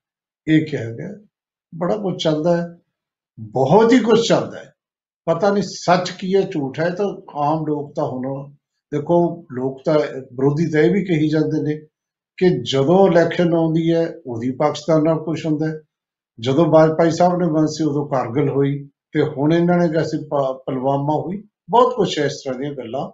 [0.47, 1.09] ਇਹ ਕਿਹਾ ਗਿਆ
[1.73, 2.67] ਬੜਾ ਕੁਝ ਚੱਲਦਾ ਹੈ
[3.39, 4.73] ਬਹੁਤ ਹੀ ਕੁਝ ਚੱਲਦਾ ਹੈ।
[5.27, 7.05] ਪਤਾ ਨਹੀਂ ਸੱਚ ਕੀ ਹੈ ਝੂਠ ਹੈ ਤਾਂ
[7.43, 8.51] ਆਮ ਲੋਕ ਤਾਂ ਹੁਣ
[8.91, 9.17] ਦੇਖੋ
[9.51, 11.75] ਲੋਕ ਤਾਂ ਵਿਰੋਧੀ ਤਾਂ ਇਹ ਵੀ ਕਹੀ ਜਾਂਦੇ ਨੇ
[12.37, 15.79] ਕਿ ਜਦੋਂ ਇਲੈਕਸ਼ਨ ਆਉਂਦੀ ਹੈ ਉਹਦੀ ਪਾਕਿਸਤਾਨ ਨਾਲ ਕੁਝ ਹੁੰਦਾ ਹੈ।
[16.39, 20.17] ਜਦੋਂ ਵਾਜਪਾਈ ਸਾਹਿਬ ਨੇ ਬੰਦ ਸੀ ਉਦੋਂ ਕਾਰਗਿਲ ਹੋਈ ਤੇ ਹੁਣ ਇਹਨਾਂ ਨੇ ਜੈਸੇ
[20.65, 23.05] ਪਲਵਾਮਾ ਹੋਈ। ਬਹੁਤ ਕੁਝ ਇਸ ਤਰ੍ਹਾਂ ਦੀਆਂ ਗੱਲਾਂ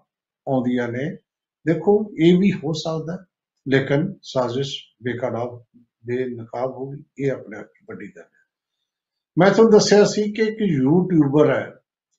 [0.48, 1.06] ਆਉਂਦੀਆਂ ਨੇ।
[1.66, 3.18] ਦੇਖੋ ਇਹ ਵੀ ਹੋ ਸਕਦਾ ਹੈ,
[3.68, 5.66] ਲੇਕਿਨ ਸਾਜ਼ਿਸ਼ ਬੇਕਾਰਾਬ
[6.06, 8.42] ਬੇਨਕਾਬ ਹੋਗੀ ਇਹ ਆਪਣੇ ਆਪ 'ਚ ਵੱਡੀ ਗੱਲ ਹੈ।
[9.38, 11.74] ਮੈਂ ਤੁਹਾਨੂੰ ਦੱਸਿਆ ਸੀ ਕਿ ਇੱਕ ਯੂਟਿਊਬਰ ਹੈ।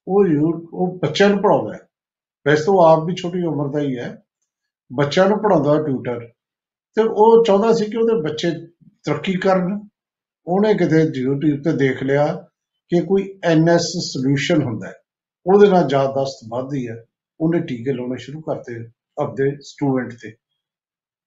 [0.09, 1.89] ਉਹ ਯੂ ਉਹ ਬੱਚਿਆਂ ਨੂੰ ਪੜਾਉਂਦਾ ਹੈ।
[2.47, 4.23] ਵੈਸੇ ਤਾਂ ਉਹ ਆਪ ਵੀ ਛੋਟੀ ਉਮਰ ਦਾ ਹੀ ਹੈ।
[4.93, 6.29] ਬੱਚਿਆਂ ਨੂੰ ਪੜਾਉਂਦਾ ਟਿਊਟਰ।
[6.95, 8.51] ਤੇ ਉਹ ਚਾਹੁੰਦਾ ਸੀ ਕਿ ਉਹਦੇ ਬੱਚੇ
[9.05, 9.89] ਤਰੱਕੀ ਕਰਨ।
[10.47, 12.49] ਉਹਨੇ ਕਿਤੇ YouTube ਤੇ ਦੇਖ ਲਿਆ
[12.89, 14.95] ਕਿ ਕੋਈ NS ਸੋਲੂਸ਼ਨ ਹੁੰਦਾ ਹੈ।
[15.47, 17.05] ਉਹਦੇ ਨਾਲ ਯਾਦਦਾਸ਼ਤ ਵੱਧਦੀ ਹੈ।
[17.41, 18.89] ਉਹਨੇ ਟੀਕੇ ਲਾਉਣੇ ਸ਼ੁਰੂ ਕਰਤੇ।
[19.23, 20.42] ਆਪਦੇ ਸਟੂਡੈਂਟ ਤੇ।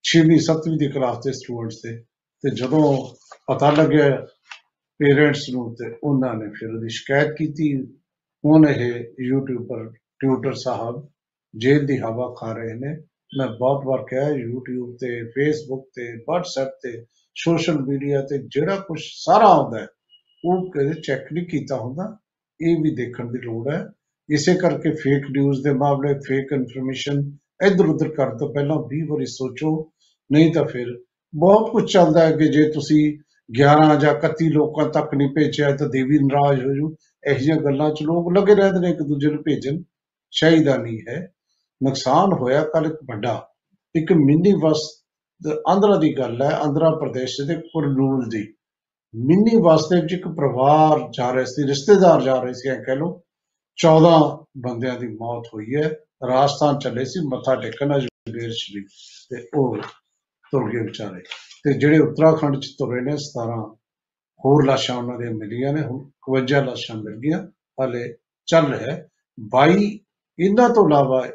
[0.05, 1.97] 6ਵੀਂ 7ਵੀਂ ਦੀ ਕਲਾਸ ਦੇ ਸਟੂਡੈਂਟਸ ਤੇ
[2.43, 2.81] ਤੇ ਜਦੋਂ
[3.53, 4.25] ਪਤਾ ਲੱਗਿਆ
[4.99, 7.83] ਪੇਰੈਂਟਸ ਨੂੰ ਤੇ ਉਹਨਾਂ ਨੇ ਫਿਰ ਉਹਦੀ ਸ਼ਿਕਾਇਤ ਕੀਤੀ।
[8.45, 9.89] ਹੁਣ ਇਹ ਯੂਟਿਊਬਰ
[10.19, 11.09] ਟਿਊਟਰ ਸਾਹਿਬ
[11.57, 12.97] ਜੇਲ੍ਹ ਦੀ ਹਵਾ ਖਾ ਰਹੇ ਨੇ।
[13.37, 19.01] ਮੈਂ ਬਹੁਤ ਵਾਰ ਕਿਹਾ, YouTube ਤੇ, Facebook ਤੇ, WhatsApp ਤੇ ਸੋਸ਼ਲ ਮੀਡੀਆ ਤੇ ਜਿਹੜਾ ਕੁਝ
[19.03, 19.87] ਸਾਰਾ ਆਉਂਦਾ ਹੈ,
[20.45, 22.17] ਉਹ ਕਦੇ ਚੈੱਕ ਨਹੀਂ ਕੀਤਾ ਹੁੰਦਾ।
[22.61, 23.85] ਇਹ ਵੀ ਦੇਖਣ ਦੀ ਲੋੜ ਹੈ।
[24.29, 29.25] ਇਸੇ ਕਰਕੇ ਫੇਕ ਨਿਊਜ਼ ਦੇ ਮਾਮਲੇ ਫੇਕ ਇਨਫੋਰਮੇਸ਼ਨ ਇੱਧਰ ਉੱਧਰ ਕਰਨ ਤੋਂ ਪਹਿਲਾਂ 20 ਵਾਰੀ
[29.25, 29.91] ਸੋਚੋ।
[30.31, 30.85] ਨਹੀਂ ਤਾਂ ਫਿਰ
[31.35, 33.17] ਬਹੁਤ ਕੁਝ ਚੱਲਦਾ ਹੈ ਕਿ ਜੇ ਤੁਸੀਂ
[33.59, 36.95] 11 ਜਾਂ 31 ਲੋਕਾਂ ਤੱਕ ਨਹੀਂ ਭੇਜਿਆ ਤਾਂ ਦੇਵੀ ਨਾਰਾਜ਼ ਹੋ ਜੂ
[37.27, 39.81] ਇਹੋ ਜਿਹੀਆਂ ਗੱਲਾਂ 'ਚ ਲੋਕ ਲੱਗੇ ਰਹਿੰਦੇ ਨੇ, ਇੱਕ ਦੂਜੇ ਨੂੰ ਭੇਜਣ।
[40.31, 41.27] ਚਾਹੀਦਾ ਨਹੀਂ ਹੈ।
[41.83, 43.49] ਨੁਕਸਾਨ ਹੋਇਆ ਕੱਲ ਇੱਕ ਵੱਡਾ,
[43.95, 45.05] ਇੱਕ ਮਿੰਨੀ ਬੱਸ
[45.67, 48.53] ਆਂਧਰਾ ਦੀ ਗੱਲ ਹੈ, ਆਂਧਰਾ ਪ੍ਰਦੇਸ਼ ਦੇ ਕੁਰਨੂਲ ਦੀ।
[49.15, 52.95] ਮਿੰਨੀ ਬੱਸ ਦੇ ਵਿੱਚ ਇੱਕ ਪਰਿਵਾਰ ਜਾ ਰਿਹਾ ਸੀ, ਰਿਸ਼ਤੇਦਾਰ ਜਾ ਰਹੇ ਸੀ, ਐ ਕਹਿ
[52.95, 53.21] ਲਓ।
[53.77, 55.89] 14 ਬੰਦਿਆਂ ਦੀ ਮੌਤ ਹੋਈ ਹੈ।
[56.27, 58.87] ਰਾਜਸਥਾਨ ਚੱਲੇ ਸੀ, ਮੱਥਾ ਟੇਕਣ ਅਜਮੇਰ ਸ਼ਰੀਫ
[59.29, 59.77] ਤੇ ਉਹ
[60.51, 61.21] ਤੁਰ ਗਏ ਵਿਚਾਰੇ।
[61.63, 63.75] ਤੇ ਜਿਹੜੇ ਉੱਤਰਾਖੰਡ ਚ ਤੁਰੇ ਨੇ 17
[64.45, 67.47] ਹੋਰ ਲਾਸ਼ਾਂ ਉਹਨਾਂ ਦੀਆਂ ਮਿਲੀਆਂ ਨੇ ਹੁਣ 51 ਲਾਸ਼ਾਂ ਮਿਲ ਗਈਆਂ
[67.81, 68.15] ਹਾਲੇ
[68.45, 69.07] ਚੱਲ ਰਿਹਾ ਹੈ।
[69.39, 69.99] 22
[70.39, 71.27] ਇਹਨਾਂ ਤੋਂ ਇਲਾਵਾ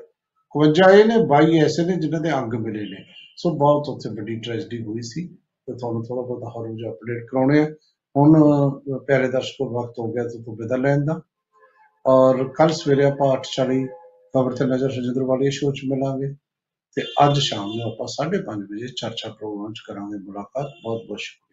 [0.54, 3.04] 51 ਇਹ ਨੇ 22 ਐਸੇ ਨੇ ਜਿਨ੍ਹਾਂ ਦੇ ਅੰਗ ਮਿਲੇ ਨੇ।
[3.36, 5.28] ਸੋ ਬਹੁਤ ਉੱਥੇ ਵੱਡੀ ਟ੍ਰੈਜਡੀ ਹੋਈ ਸੀ।
[5.66, 7.64] ਤੇ ਤੁਹਾਨੂੰ ਥੋੜਾ ਬਹੁਤ ਹਰ ਰੋਜ਼ ਅਪਡੇਟ ਕਰਾਉਣੇ ਆ
[8.16, 11.20] ਹੁਣ ਅਹ, ਪਿਆਰੇ ਦਰਸ਼ਕੋ ਵਕਤ ਹੋ ਗਿਆ ਤੋਂ ਵਿਦਾ ਲੈਣ ਦਾ।
[12.06, 13.86] ਔਰ ਕੱਲ ਸਵੇਰੇ ਆਪਾਂ 8:40
[14.34, 16.34] ਖਬਰ ਤੇ ਨਜ਼ਰ ਰਜਿੰਦਰ ਵਾਲੀ ਸ਼ੋਅ ਚ ਮਿਲਾਂਗੇ।
[16.96, 21.49] ਤੇ ਅੱਜ ਸ਼ਾਮ ਨੂੰ ਆਪਾਂ 5:30 ਵਜੇ ਚਰਚਾ ਪ੍ਰੋਗਰਾਮ ਚ ਕਰਾਂਗੇ ਮੁਲਾਕਾਤ। ਬਹੁਤ ਬਹੁਤ ਸ਼ੁਕਰੀਆ।